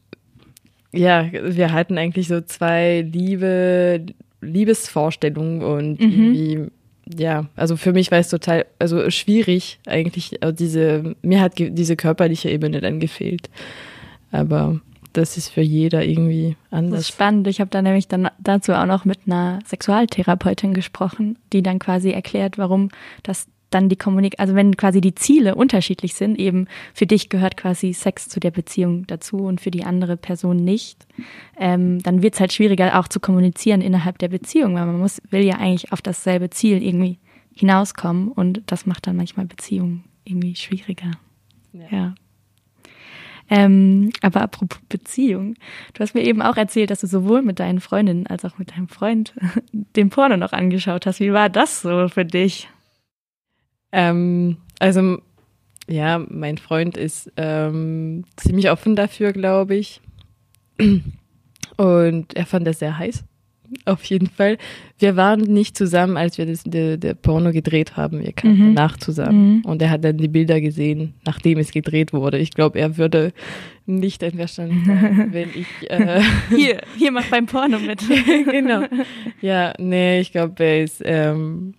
ja, 0.96 1.30
wir 1.32 1.72
hatten 1.72 1.98
eigentlich 1.98 2.28
so 2.28 2.42
zwei 2.42 3.02
Liebe, 3.02 4.06
Liebesvorstellungen 4.42 5.64
und 5.64 6.00
mhm. 6.00 6.72
ja, 7.16 7.46
also 7.56 7.78
für 7.78 7.94
mich 7.94 8.12
war 8.12 8.20
es 8.20 8.30
total, 8.30 8.66
also 8.80 9.10
schwierig 9.10 9.80
eigentlich, 9.86 10.42
also 10.42 10.56
diese, 10.56 11.16
mir 11.22 11.42
hat 11.42 11.54
diese 11.58 11.96
körperliche 11.96 12.50
Ebene 12.50 12.82
dann 12.82 13.00
gefehlt. 13.00 13.50
Aber 14.32 14.82
das 15.14 15.38
ist 15.38 15.50
für 15.50 15.62
jeder 15.62 16.04
irgendwie 16.04 16.58
anders. 16.72 16.92
Das 16.92 17.00
ist 17.02 17.16
spannend. 17.16 17.48
Ich 17.48 17.62
habe 17.62 17.70
da 17.70 17.82
nämlich 17.82 18.08
dann 18.08 18.30
dazu 18.40 18.74
auch 18.74 18.86
noch 18.86 19.06
mit 19.06 19.20
einer 19.26 19.60
Sexualtherapeutin 19.66 20.74
gesprochen, 20.74 21.38
die 21.54 21.64
dann 21.64 21.80
quasi 21.80 22.12
erklärt, 22.12 22.58
warum 22.58 22.90
das 23.24 23.48
dann 23.76 23.90
die 23.90 23.98
Kommunikation, 23.98 24.40
also 24.42 24.56
wenn 24.56 24.78
quasi 24.78 25.02
die 25.02 25.14
Ziele 25.14 25.56
unterschiedlich 25.56 26.16
sind, 26.16 26.40
eben 26.40 26.68
für 26.94 27.06
dich 27.06 27.30
gehört 27.30 27.58
quasi 27.58 27.94
Sex 27.94 28.30
zu 28.30 28.40
der 28.40 28.52
Beziehung 28.52 29.06
dazu 29.06 29.38
und 29.38 29.60
für 29.60 29.70
die 29.70 29.84
andere 29.84 30.16
Person 30.16 30.56
nicht, 30.56 31.06
ähm, 31.60 32.02
dann 32.02 32.24
wird 32.24 32.36
es 32.36 32.40
halt 32.40 32.54
schwieriger 32.54 32.98
auch 32.98 33.10
zu 33.10 33.20
kommunizieren 33.20 33.82
innerhalb 33.82 34.18
der 34.18 34.30
Beziehung, 34.30 34.76
weil 34.76 34.86
man 34.86 35.00
muss, 35.00 35.22
will 35.30 35.44
ja 35.44 35.56
eigentlich 35.56 35.92
auf 35.92 36.02
dasselbe 36.02 36.50
Ziel 36.50 36.82
irgendwie 36.82 37.20
hinauskommen 37.54 38.30
und 38.30 38.64
das 38.68 38.86
macht 38.86 39.08
dann 39.08 39.18
manchmal 39.18 39.46
Beziehungen 39.46 40.06
irgendwie 40.24 40.56
schwieriger. 40.56 41.12
Ja. 41.74 41.86
ja. 41.92 42.16
Ähm, 43.50 44.12
aber 44.22 44.42
apropos 44.42 44.80
Beziehung, 44.90 45.56
du 45.94 46.00
hast 46.00 46.16
mir 46.16 46.24
eben 46.24 46.42
auch 46.42 46.58
erzählt, 46.58 46.90
dass 46.90 47.02
du 47.02 47.08
sowohl 47.08 47.42
mit 47.44 47.60
deinen 47.60 47.80
Freundinnen 47.80 48.26
als 48.26 48.44
auch 48.44 48.58
mit 48.58 48.72
deinem 48.72 48.88
Freund 48.88 49.34
den 49.72 50.10
Porno 50.10 50.38
noch 50.38 50.54
angeschaut 50.54 51.06
hast. 51.06 51.20
Wie 51.20 51.34
war 51.34 51.50
das 51.50 51.82
so 51.82 52.08
für 52.08 52.26
dich? 52.26 52.70
Ähm, 53.92 54.58
also, 54.80 55.20
ja, 55.88 56.20
mein 56.30 56.58
Freund 56.58 56.98
ist 56.98 57.32
ähm, 57.38 58.26
ziemlich 58.36 58.70
offen 58.70 58.96
dafür, 58.96 59.34
glaube 59.34 59.76
ich. 59.76 60.02
Und 61.78 62.34
er 62.34 62.46
fand 62.46 62.66
das 62.68 62.80
sehr 62.80 62.98
heiß. 62.98 63.24
Auf 63.86 64.04
jeden 64.06 64.28
Fall. 64.28 64.58
Wir 65.00 65.16
waren 65.16 65.42
nicht 65.42 65.78
zusammen, 65.78 66.18
als 66.18 66.38
wir 66.38 66.46
das, 66.46 66.64
der, 66.64 66.98
der 66.98 67.14
Porno 67.14 67.52
gedreht 67.52 67.98
haben. 67.98 68.24
Wir 68.24 68.32
kamen 68.32 68.58
mhm. 68.58 68.76
danach 68.76 68.98
zusammen. 68.98 69.58
Mhm. 69.58 69.66
Und 69.66 69.82
er 69.82 69.90
hat 69.90 70.04
dann 70.04 70.18
die 70.18 70.28
Bilder 70.28 70.62
gesehen, 70.62 71.14
nachdem 71.26 71.58
es 71.58 71.72
gedreht 71.72 72.14
wurde. 72.14 72.38
Ich 72.38 72.52
glaube, 72.52 72.80
er 72.80 72.98
würde 72.98 73.34
nicht 73.86 74.24
einverstanden 74.24 74.84
sein, 74.86 75.30
wenn 75.34 75.50
ich. 75.50 75.68
Äh 75.90 76.22
hier, 76.56 76.82
hier 76.98 77.12
mach 77.12 77.26
beim 77.26 77.48
Porno 77.48 77.80
mit. 77.80 78.02
genau. 78.52 78.84
Ja, 79.42 79.74
nee, 79.80 80.20
ich 80.20 80.32
glaube, 80.32 80.64
er 80.64 80.84
ist. 80.84 81.02
Ähm, 81.04 81.74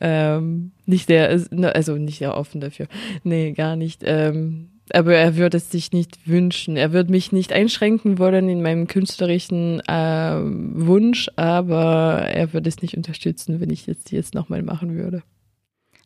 ähm, 0.00 0.72
nicht 0.86 1.06
sehr, 1.06 1.28
also 1.28 1.96
nicht 1.96 2.18
sehr 2.18 2.36
offen 2.36 2.60
dafür. 2.60 2.86
Nee, 3.24 3.52
gar 3.52 3.76
nicht. 3.76 4.02
Ähm, 4.04 4.70
aber 4.92 5.14
er 5.14 5.36
würde 5.36 5.58
es 5.58 5.70
sich 5.70 5.92
nicht 5.92 6.26
wünschen. 6.26 6.76
Er 6.76 6.92
würde 6.92 7.10
mich 7.10 7.32
nicht 7.32 7.52
einschränken 7.52 8.18
wollen 8.18 8.48
in 8.48 8.62
meinem 8.62 8.86
künstlerischen 8.86 9.80
äh, 9.86 10.38
Wunsch, 10.40 11.28
aber 11.36 12.22
er 12.28 12.52
würde 12.52 12.68
es 12.68 12.80
nicht 12.82 12.96
unterstützen, 12.96 13.60
wenn 13.60 13.70
ich 13.70 13.86
jetzt 13.86 14.12
jetzt 14.12 14.34
nochmal 14.34 14.62
machen 14.62 14.96
würde. 14.96 15.22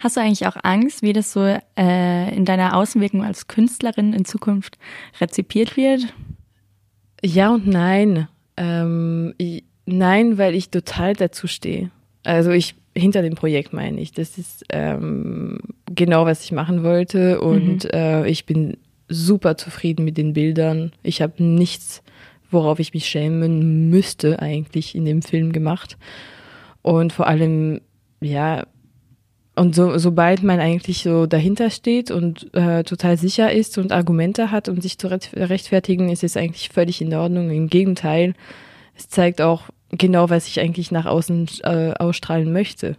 Hast 0.00 0.16
du 0.16 0.20
eigentlich 0.20 0.48
auch 0.48 0.57
Angst, 0.64 1.02
wie 1.02 1.12
das 1.12 1.33
so 1.33 1.44
äh, 1.44 2.35
in 2.35 2.44
deiner 2.44 2.76
Außenwirkung 2.76 3.22
als 3.22 3.46
Künstlerin 3.46 4.12
in 4.12 4.24
Zukunft 4.24 4.78
rezipiert 5.20 5.76
wird? 5.76 6.12
Ja 7.24 7.55
und 7.55 7.68
nein. 7.68 8.26
Ähm, 8.57 9.33
ich, 9.38 9.62
nein, 9.87 10.38
weil 10.38 10.57
ich 10.57 10.70
total 10.70 11.12
dazu 11.14 11.46
stehe. 11.46 11.92
Also 12.24 12.50
ich 12.50 12.74
hinter 12.94 13.22
dem 13.22 13.35
Projekt 13.35 13.72
meine 13.72 14.00
ich. 14.00 14.12
Das 14.12 14.38
ist 14.38 14.64
ähm, 14.70 15.59
genau, 15.87 16.26
was 16.26 16.44
ich 16.44 16.52
machen 16.52 16.83
wollte 16.83 17.40
und 17.40 17.85
mhm. 17.85 17.90
äh, 17.92 18.28
ich 18.28 18.46
bin 18.46 18.76
super 19.09 19.57
zufrieden 19.57 20.05
mit 20.05 20.16
den 20.16 20.33
Bildern. 20.33 20.92
Ich 21.02 21.22
habe 21.22 21.42
nichts, 21.42 22.02
worauf 22.50 22.78
ich 22.78 22.94
mich 22.94 23.07
schämen 23.07 23.90
müsste, 23.90 24.40
eigentlich 24.40 24.94
in 24.94 25.05
dem 25.05 25.22
Film 25.22 25.52
gemacht. 25.52 25.96
Und 26.83 27.12
vor 27.12 27.26
allem, 27.26 27.81
ja, 28.20 28.64
und 29.55 29.74
so, 29.74 29.98
sobald 29.98 30.42
man 30.42 30.61
eigentlich 30.61 31.02
so 31.02 31.26
dahinter 31.26 31.68
steht 31.68 32.11
und 32.11 32.52
äh, 32.55 32.85
total 32.85 33.18
sicher 33.18 33.52
ist 33.52 33.76
und 33.76 33.92
Argumente 33.92 34.50
hat, 34.50 34.68
um 34.68 34.81
sich 34.81 34.98
zu 34.98 35.09
rechtfertigen, 35.09 36.09
ist 36.09 36.24
es 36.24 36.38
eigentlich 36.38 36.70
völlig 36.70 37.02
in 37.02 37.12
Ordnung. 37.14 37.50
Im 37.50 37.68
Gegenteil, 37.68 38.33
es 38.96 39.09
zeigt 39.09 39.42
auch, 39.42 39.64
genau, 39.92 40.31
was 40.31 40.48
ich 40.48 40.61
eigentlich 40.61 40.90
nach 40.90 41.07
außen 41.07 41.48
äh, 41.62 41.92
ausstrahlen 41.92 42.52
möchte. 42.52 42.96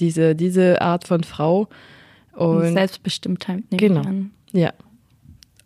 Diese, 0.00 0.34
diese 0.34 0.80
Art 0.80 1.06
von 1.06 1.22
Frau. 1.22 1.68
Und 2.32 2.72
Selbstbestimmtheit. 2.72 3.64
Genau. 3.70 4.02
Ja. 4.52 4.72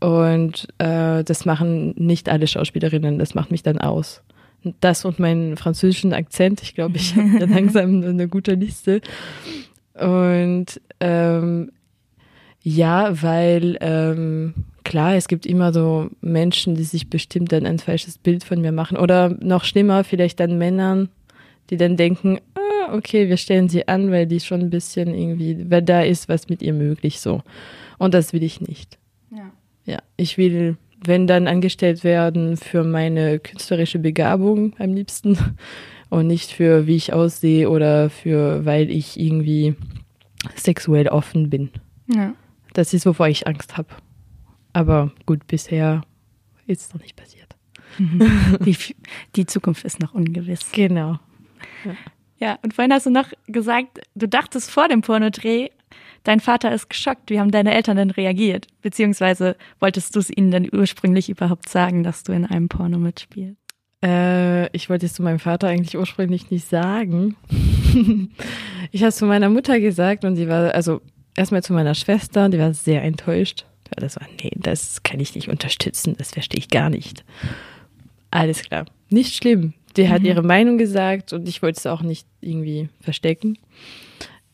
Und 0.01 0.69
äh, 0.79 1.25
das 1.25 1.45
machen 1.45 1.95
nicht 1.97 2.29
alle 2.29 2.47
Schauspielerinnen, 2.47 3.19
das 3.19 3.35
macht 3.35 3.51
mich 3.51 3.62
dann 3.62 3.79
aus. 3.79 4.23
Das 4.81 5.05
und 5.05 5.19
meinen 5.19 5.57
französischen 5.57 6.12
Akzent, 6.12 6.61
ich 6.62 6.75
glaube, 6.75 6.97
ich 6.97 7.14
habe 7.16 7.45
langsam 7.47 8.03
eine 8.03 8.29
gute 8.29 8.55
Liste. 8.55 9.01
Und 9.95 10.81
ähm, 11.01 11.71
ja, 12.62 13.23
weil 13.23 13.79
ähm, 13.81 14.55
klar, 14.87 15.16
es 15.16 15.27
gibt 15.27 15.46
immer 15.46 15.72
so 15.72 16.09
Menschen, 16.20 16.77
die 16.77 16.85
sich 16.85 17.11
bestimmt 17.11 17.51
dann 17.51 17.66
ein 17.66 17.81
falsches 17.81 18.18
Bild 18.18 18.44
von 18.44 18.61
mir 18.61 18.70
machen. 18.70 18.96
Oder 18.96 19.37
noch 19.40 19.64
schlimmer, 19.64 20.05
vielleicht 20.05 20.38
dann 20.38 20.59
Männern, 20.59 21.09
die 21.70 21.77
dann 21.77 21.96
denken, 21.96 22.38
ah, 22.55 22.94
okay, 22.94 23.29
wir 23.29 23.37
stellen 23.37 23.68
sie 23.68 23.88
an, 23.88 24.12
weil 24.12 24.27
die 24.27 24.38
schon 24.38 24.61
ein 24.61 24.70
bisschen 24.70 25.12
irgendwie, 25.12 25.68
weil 25.68 25.83
da 25.83 26.03
ist 26.03 26.29
was 26.29 26.49
mit 26.49 26.62
ihr 26.62 26.72
möglich 26.72 27.18
so. 27.18 27.42
Und 27.99 28.14
das 28.14 28.33
will 28.33 28.44
ich 28.44 28.61
nicht. 28.61 28.96
Ja. 29.33 29.51
Ja, 29.87 29.99
ich 30.16 30.38
will, 30.38 30.77
wenn 31.05 31.27
dann 31.27 31.49
angestellt 31.49 32.05
werden 32.05 32.57
für 32.57 32.85
meine 32.85 33.40
künstlerische 33.40 33.99
Begabung 33.99 34.75
am 34.79 34.94
liebsten 34.94 35.37
und 36.11 36.29
nicht 36.29 36.53
für 36.53 36.87
wie 36.87 36.94
ich 36.94 37.12
aussehe 37.12 37.68
oder 37.68 38.09
für 38.09 38.64
weil 38.64 38.88
ich 38.92 39.18
irgendwie 39.18 39.75
sexuell 40.55 41.09
offen 41.09 41.51
bin. 41.51 41.70
Ja. 42.07 42.35
Das 42.72 42.94
ist, 42.94 43.05
wovor 43.05 43.27
ich 43.27 43.49
Angst 43.49 43.77
habe. 43.77 43.88
Aber 44.77 45.11
gut, 45.25 45.47
bisher 45.47 46.03
ist 46.67 46.83
es 46.83 46.93
noch 46.93 47.01
nicht 47.01 47.17
passiert. 47.17 47.57
Die, 47.99 48.77
die 49.35 49.47
Zukunft 49.47 49.87
ist 49.87 50.01
noch 50.01 50.12
ungewiss. 50.12 50.71
Genau. 50.71 51.19
Ja. 51.83 51.97
Ja, 52.39 52.59
und 52.62 52.75
vorhin 52.75 52.93
hast 52.93 53.07
du 53.07 53.11
noch 53.11 53.33
gesagt, 53.47 54.01
du 54.15 54.29
dachtest 54.29 54.71
vor 54.71 54.89
dem 54.89 55.01
Pornodreh, 55.01 55.71
dein 56.25 56.41
Vater 56.41 56.71
ist 56.75 56.91
geschockt. 56.91 57.31
Wie 57.31 57.41
haben 57.41 57.51
deine 57.51 57.73
Eltern 57.73 57.97
denn 57.97 58.11
reagiert? 58.11 58.67
Beziehungsweise 58.83 59.57
wolltest 59.81 60.15
du 60.15 60.19
es 60.19 60.29
ihnen 60.29 60.51
denn 60.51 60.69
ursprünglich 60.71 61.31
überhaupt 61.31 61.71
sagen, 61.71 62.03
dass 62.03 62.25
du 62.25 62.33
in 62.33 62.45
einem 62.45 62.69
Porno 62.69 62.99
mitspielst? 62.99 63.57
Äh, 64.05 64.67
ich 64.77 64.91
wollte 64.91 65.07
es 65.07 65.15
zu 65.15 65.23
meinem 65.23 65.39
Vater 65.39 65.69
eigentlich 65.69 65.97
ursprünglich 65.97 66.51
nicht 66.51 66.69
sagen. 66.69 67.37
ich 68.93 69.01
habe 69.01 69.09
es 69.09 69.17
zu 69.17 69.25
meiner 69.25 69.49
Mutter 69.49 69.81
gesagt 69.81 70.27
und 70.27 70.35
die 70.35 70.49
war, 70.49 70.75
also 70.75 71.01
erstmal 71.35 71.62
zu 71.62 71.73
meiner 71.73 71.95
Schwester, 71.95 72.51
die 72.51 72.59
war 72.59 72.75
sehr 72.75 73.03
enttäuscht. 73.03 73.65
Das 73.96 74.16
war, 74.16 74.27
nee, 74.42 74.51
das 74.57 75.03
kann 75.03 75.20
ich 75.20 75.35
nicht 75.35 75.49
unterstützen, 75.49 76.14
das 76.18 76.33
verstehe 76.33 76.59
ich 76.59 76.68
gar 76.68 76.90
nicht. 76.90 77.25
Alles 78.31 78.62
klar, 78.62 78.87
nicht 79.09 79.35
schlimm. 79.35 79.75
Die 79.96 80.09
hat 80.11 80.22
ihre 80.22 80.42
Meinung 80.42 80.77
gesagt 80.77 81.33
und 81.33 81.49
ich 81.49 81.62
wollte 81.62 81.79
es 81.79 81.87
auch 81.87 82.03
nicht 82.03 82.27
irgendwie 82.42 82.90
verstecken. 83.01 83.57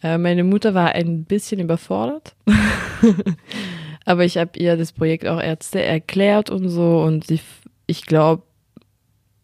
Äh, 0.02 0.18
meine 0.18 0.44
Mutter 0.44 0.72
war 0.74 0.92
ein 0.92 1.24
bisschen 1.24 1.58
überfordert. 1.60 2.36
Aber 4.04 4.24
ich 4.24 4.36
habe 4.36 4.58
ihr 4.58 4.76
das 4.76 4.92
Projekt 4.92 5.26
auch 5.26 5.40
Ärzte 5.40 5.82
erklärt 5.82 6.50
und 6.50 6.68
so 6.68 7.02
und 7.02 7.26
sie, 7.26 7.40
ich 7.86 8.06
glaube, 8.06 8.42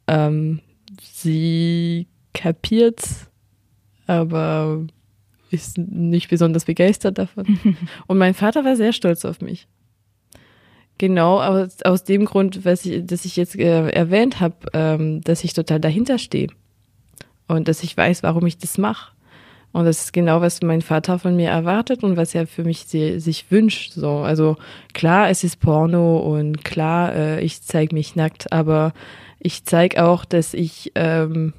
ähm, 0.07 0.61
sie 1.01 2.09
kapiert's, 2.33 3.29
aber 4.07 4.87
ist 5.51 5.79
nicht 5.79 6.29
besonders 6.29 6.65
begeistert 6.65 7.19
davon. 7.19 7.59
und 8.07 8.19
mein 8.19 8.35
Vater 8.35 8.65
war 8.65 8.77
sehr 8.77 8.93
stolz 8.93 9.25
auf 9.25 9.41
mich. 9.41 9.69
Genau, 10.99 11.41
aus, 11.41 11.83
aus 11.85 12.03
dem 12.03 12.25
Grund, 12.25 12.65
was 12.65 12.85
ich, 12.85 13.07
dass 13.07 13.25
ich 13.25 13.37
jetzt 13.37 13.57
äh, 13.57 13.89
erwähnt 13.91 14.41
habe, 14.41 14.57
ähm, 14.73 15.21
dass 15.23 15.45
ich 15.45 15.53
total 15.53 15.79
dahinter 15.79 16.19
stehe 16.19 16.49
und 17.47 17.69
dass 17.69 17.85
ich 17.85 17.97
weiß, 17.97 18.25
warum 18.25 18.45
ich 18.47 18.59
das 18.59 18.79
mache. 18.79 19.13
Und 19.71 19.85
das 19.85 20.05
ist 20.05 20.13
genau, 20.13 20.41
was 20.41 20.61
mein 20.63 20.83
Vater 20.83 21.19
von 21.19 21.37
mir 21.37 21.51
erwartet 21.51 22.03
und 22.03 22.17
was 22.17 22.35
er 22.35 22.47
für 22.47 22.65
mich 22.65 22.87
sie, 22.87 23.21
sich 23.21 23.51
wünscht. 23.51 23.93
So, 23.93 24.19
also 24.19 24.57
klar, 24.93 25.31
es 25.31 25.45
ist 25.45 25.61
Porno 25.61 26.19
und 26.19 26.65
klar, 26.65 27.15
äh, 27.15 27.41
ich 27.43 27.63
zeige 27.63 27.95
mich 27.95 28.17
nackt, 28.17 28.53
aber 28.53 28.93
ich 29.39 29.65
zeige 29.65 30.05
auch, 30.05 30.25
dass 30.25 30.53
ich 30.53 30.93
ähm, 30.97 31.53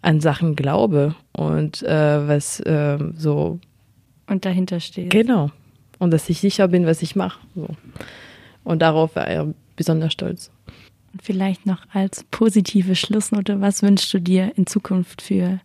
an 0.00 0.20
Sachen 0.20 0.54
glaube 0.54 1.16
und 1.32 1.82
äh, 1.82 2.28
was 2.28 2.60
äh, 2.60 2.98
so 3.16 3.58
Und 4.28 4.44
dahinter 4.44 4.78
steht. 4.78 5.10
genau 5.10 5.50
und 5.98 6.10
dass 6.10 6.28
ich 6.28 6.40
sicher 6.40 6.68
bin, 6.68 6.86
was 6.86 7.02
ich 7.02 7.16
mache. 7.16 7.40
So. 7.54 7.68
Und 8.64 8.82
darauf 8.82 9.16
war 9.16 9.26
er 9.26 9.54
besonders 9.76 10.12
stolz. 10.12 10.50
Und 11.12 11.22
vielleicht 11.22 11.66
noch 11.66 11.86
als 11.92 12.24
positive 12.30 12.94
Schlussnote, 12.94 13.60
was 13.60 13.82
wünschst 13.82 14.12
du 14.12 14.20
dir 14.20 14.52
in 14.56 14.66
Zukunft 14.66 15.22
für 15.22 15.60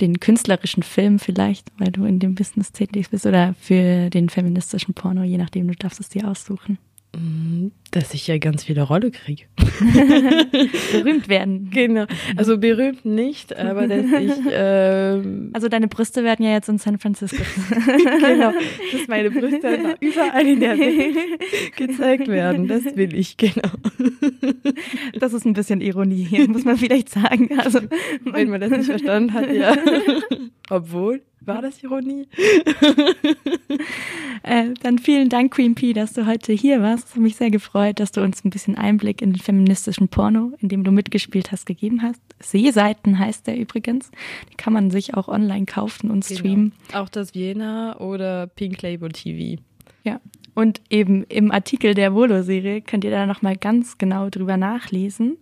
den 0.00 0.18
künstlerischen 0.18 0.82
Film 0.82 1.18
vielleicht, 1.18 1.70
weil 1.78 1.92
du 1.92 2.04
in 2.04 2.18
dem 2.18 2.34
Business 2.34 2.72
tätig 2.72 3.10
bist, 3.10 3.26
oder 3.26 3.54
für 3.60 4.10
den 4.10 4.28
feministischen 4.28 4.92
Porno, 4.94 5.22
je 5.22 5.38
nachdem, 5.38 5.68
du 5.68 5.74
darfst 5.74 6.00
es 6.00 6.08
dir 6.08 6.28
aussuchen. 6.28 6.78
Dass 7.94 8.12
ich 8.12 8.26
ja 8.26 8.38
ganz 8.38 8.64
viele 8.64 8.82
Rolle 8.82 9.12
kriege. 9.12 9.44
Berühmt 10.92 11.28
werden. 11.28 11.70
Genau. 11.70 12.06
Also 12.36 12.58
berühmt 12.58 13.04
nicht, 13.04 13.56
aber 13.56 13.86
dass 13.86 14.04
ich 14.04 14.32
ähm, 14.50 15.50
Also 15.52 15.68
deine 15.68 15.86
Brüste 15.86 16.24
werden 16.24 16.44
ja 16.44 16.50
jetzt 16.52 16.68
in 16.68 16.78
San 16.78 16.98
Francisco. 16.98 17.36
genau, 18.20 18.52
dass 18.92 19.06
meine 19.06 19.30
Brüste 19.30 19.96
überall 20.00 20.44
in 20.44 20.58
der 20.58 20.76
Welt 20.76 21.16
gezeigt 21.76 22.26
werden. 22.26 22.66
Das 22.66 22.84
will 22.96 23.14
ich, 23.14 23.36
genau. 23.36 23.70
Das 25.20 25.32
ist 25.32 25.46
ein 25.46 25.52
bisschen 25.52 25.80
Ironie 25.80 26.24
hier, 26.24 26.48
muss 26.48 26.64
man 26.64 26.76
vielleicht 26.76 27.10
sagen. 27.10 27.48
Also, 27.60 27.78
Wenn 28.24 28.50
man 28.50 28.60
das 28.60 28.70
nicht 28.70 28.86
verstanden 28.86 29.32
hat, 29.32 29.52
ja. 29.52 29.76
Obwohl, 30.68 31.22
war 31.46 31.60
das 31.60 31.82
Ironie? 31.82 32.26
äh, 34.42 34.70
dann 34.82 34.98
vielen 34.98 35.28
Dank, 35.28 35.52
Queen 35.52 35.74
P, 35.74 35.92
dass 35.92 36.14
du 36.14 36.26
heute 36.26 36.52
hier 36.52 36.80
warst. 36.80 37.08
Es 37.08 37.14
hat 37.14 37.20
mich 37.20 37.36
sehr 37.36 37.50
gefreut, 37.50 37.83
dass 37.92 38.12
du 38.12 38.22
uns 38.22 38.44
ein 38.44 38.50
bisschen 38.50 38.76
Einblick 38.76 39.20
in 39.20 39.32
den 39.32 39.40
feministischen 39.40 40.08
Porno, 40.08 40.52
in 40.60 40.68
dem 40.68 40.84
du 40.84 40.92
mitgespielt 40.92 41.52
hast, 41.52 41.66
gegeben 41.66 42.02
hast. 42.02 42.22
Seeseiten 42.40 43.18
heißt 43.18 43.46
der 43.46 43.58
übrigens. 43.58 44.10
Die 44.50 44.56
kann 44.56 44.72
man 44.72 44.90
sich 44.90 45.14
auch 45.14 45.28
online 45.28 45.66
kaufen 45.66 46.10
und 46.10 46.24
streamen. 46.24 46.72
Genau. 46.88 47.02
Auch 47.02 47.08
das 47.08 47.34
Vienna 47.34 47.98
oder 48.00 48.46
Pink 48.46 48.80
Label 48.82 49.10
TV. 49.10 49.60
Ja. 50.04 50.20
Und 50.54 50.80
eben 50.88 51.24
im 51.24 51.50
Artikel 51.50 51.94
der 51.94 52.14
Volo-Serie 52.14 52.80
könnt 52.80 53.04
ihr 53.04 53.10
da 53.10 53.26
nochmal 53.26 53.56
ganz 53.56 53.98
genau 53.98 54.30
drüber 54.30 54.56
nachlesen. 54.56 55.36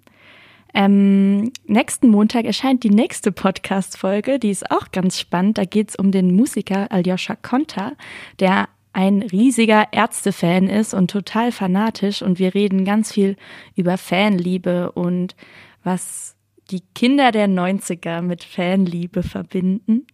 Ähm, 0.74 1.52
nächsten 1.66 2.09
Montag 2.09 2.46
erscheint 2.46 2.83
die 2.83 2.90
nächste 2.90 3.31
Podcast-Folge, 3.31 4.38
die 4.38 4.50
ist 4.50 4.70
auch 4.70 4.90
ganz 4.90 5.20
spannend. 5.20 5.59
Da 5.59 5.64
geht's 5.64 5.96
um 5.96 6.11
den 6.12 6.35
Musiker 6.35 6.90
Aljoscha 6.90 7.37
Konta, 7.37 7.92
der 8.40 8.68
ein 8.92 9.22
riesiger 9.22 9.92
Ärztefan 9.92 10.68
ist 10.68 10.94
und 10.94 11.11
total 11.11 11.52
fanatisch. 11.52 12.22
Und 12.22 12.38
wir 12.38 12.55
reden 12.55 12.85
ganz 12.85 13.12
viel 13.12 13.37
über 13.74 13.96
Fanliebe 13.98 14.92
und 14.92 15.35
was 15.83 16.37
die 16.70 16.83
Kinder 16.94 17.33
der 17.33 17.48
90er 17.48 18.22
mit 18.22 18.44
Fanliebe 18.44 19.22
verbinden. 19.22 20.07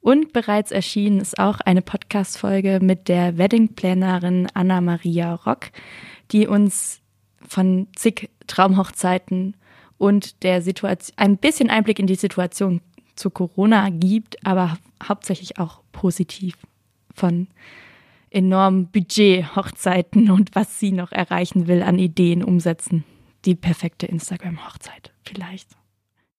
Und 0.00 0.32
bereits 0.32 0.70
erschienen 0.70 1.20
ist 1.20 1.38
auch 1.38 1.60
eine 1.60 1.82
Podcast-Folge 1.82 2.78
mit 2.80 3.08
der 3.08 3.38
Weddingplanerin 3.38 4.46
Anna-Maria 4.54 5.34
Rock, 5.34 5.70
die 6.30 6.46
uns 6.46 7.00
von 7.46 7.88
zig 7.96 8.30
Traumhochzeiten 8.46 9.56
und 9.98 10.42
der 10.44 10.62
Situation, 10.62 11.14
ein 11.16 11.38
bisschen 11.38 11.70
Einblick 11.70 11.98
in 11.98 12.06
die 12.06 12.14
Situation 12.14 12.80
zu 13.16 13.30
Corona 13.30 13.88
gibt, 13.90 14.46
aber 14.46 14.78
hauptsächlich 15.02 15.58
auch 15.58 15.80
positiv 15.90 16.56
von 17.14 17.48
enormem 18.36 18.88
Budget, 18.88 19.56
Hochzeiten 19.56 20.30
und 20.30 20.54
was 20.54 20.78
sie 20.78 20.92
noch 20.92 21.10
erreichen 21.10 21.66
will 21.66 21.82
an 21.82 21.98
Ideen 21.98 22.44
umsetzen. 22.44 23.04
Die 23.46 23.54
perfekte 23.54 24.06
Instagram-Hochzeit 24.06 25.12
vielleicht. 25.24 25.70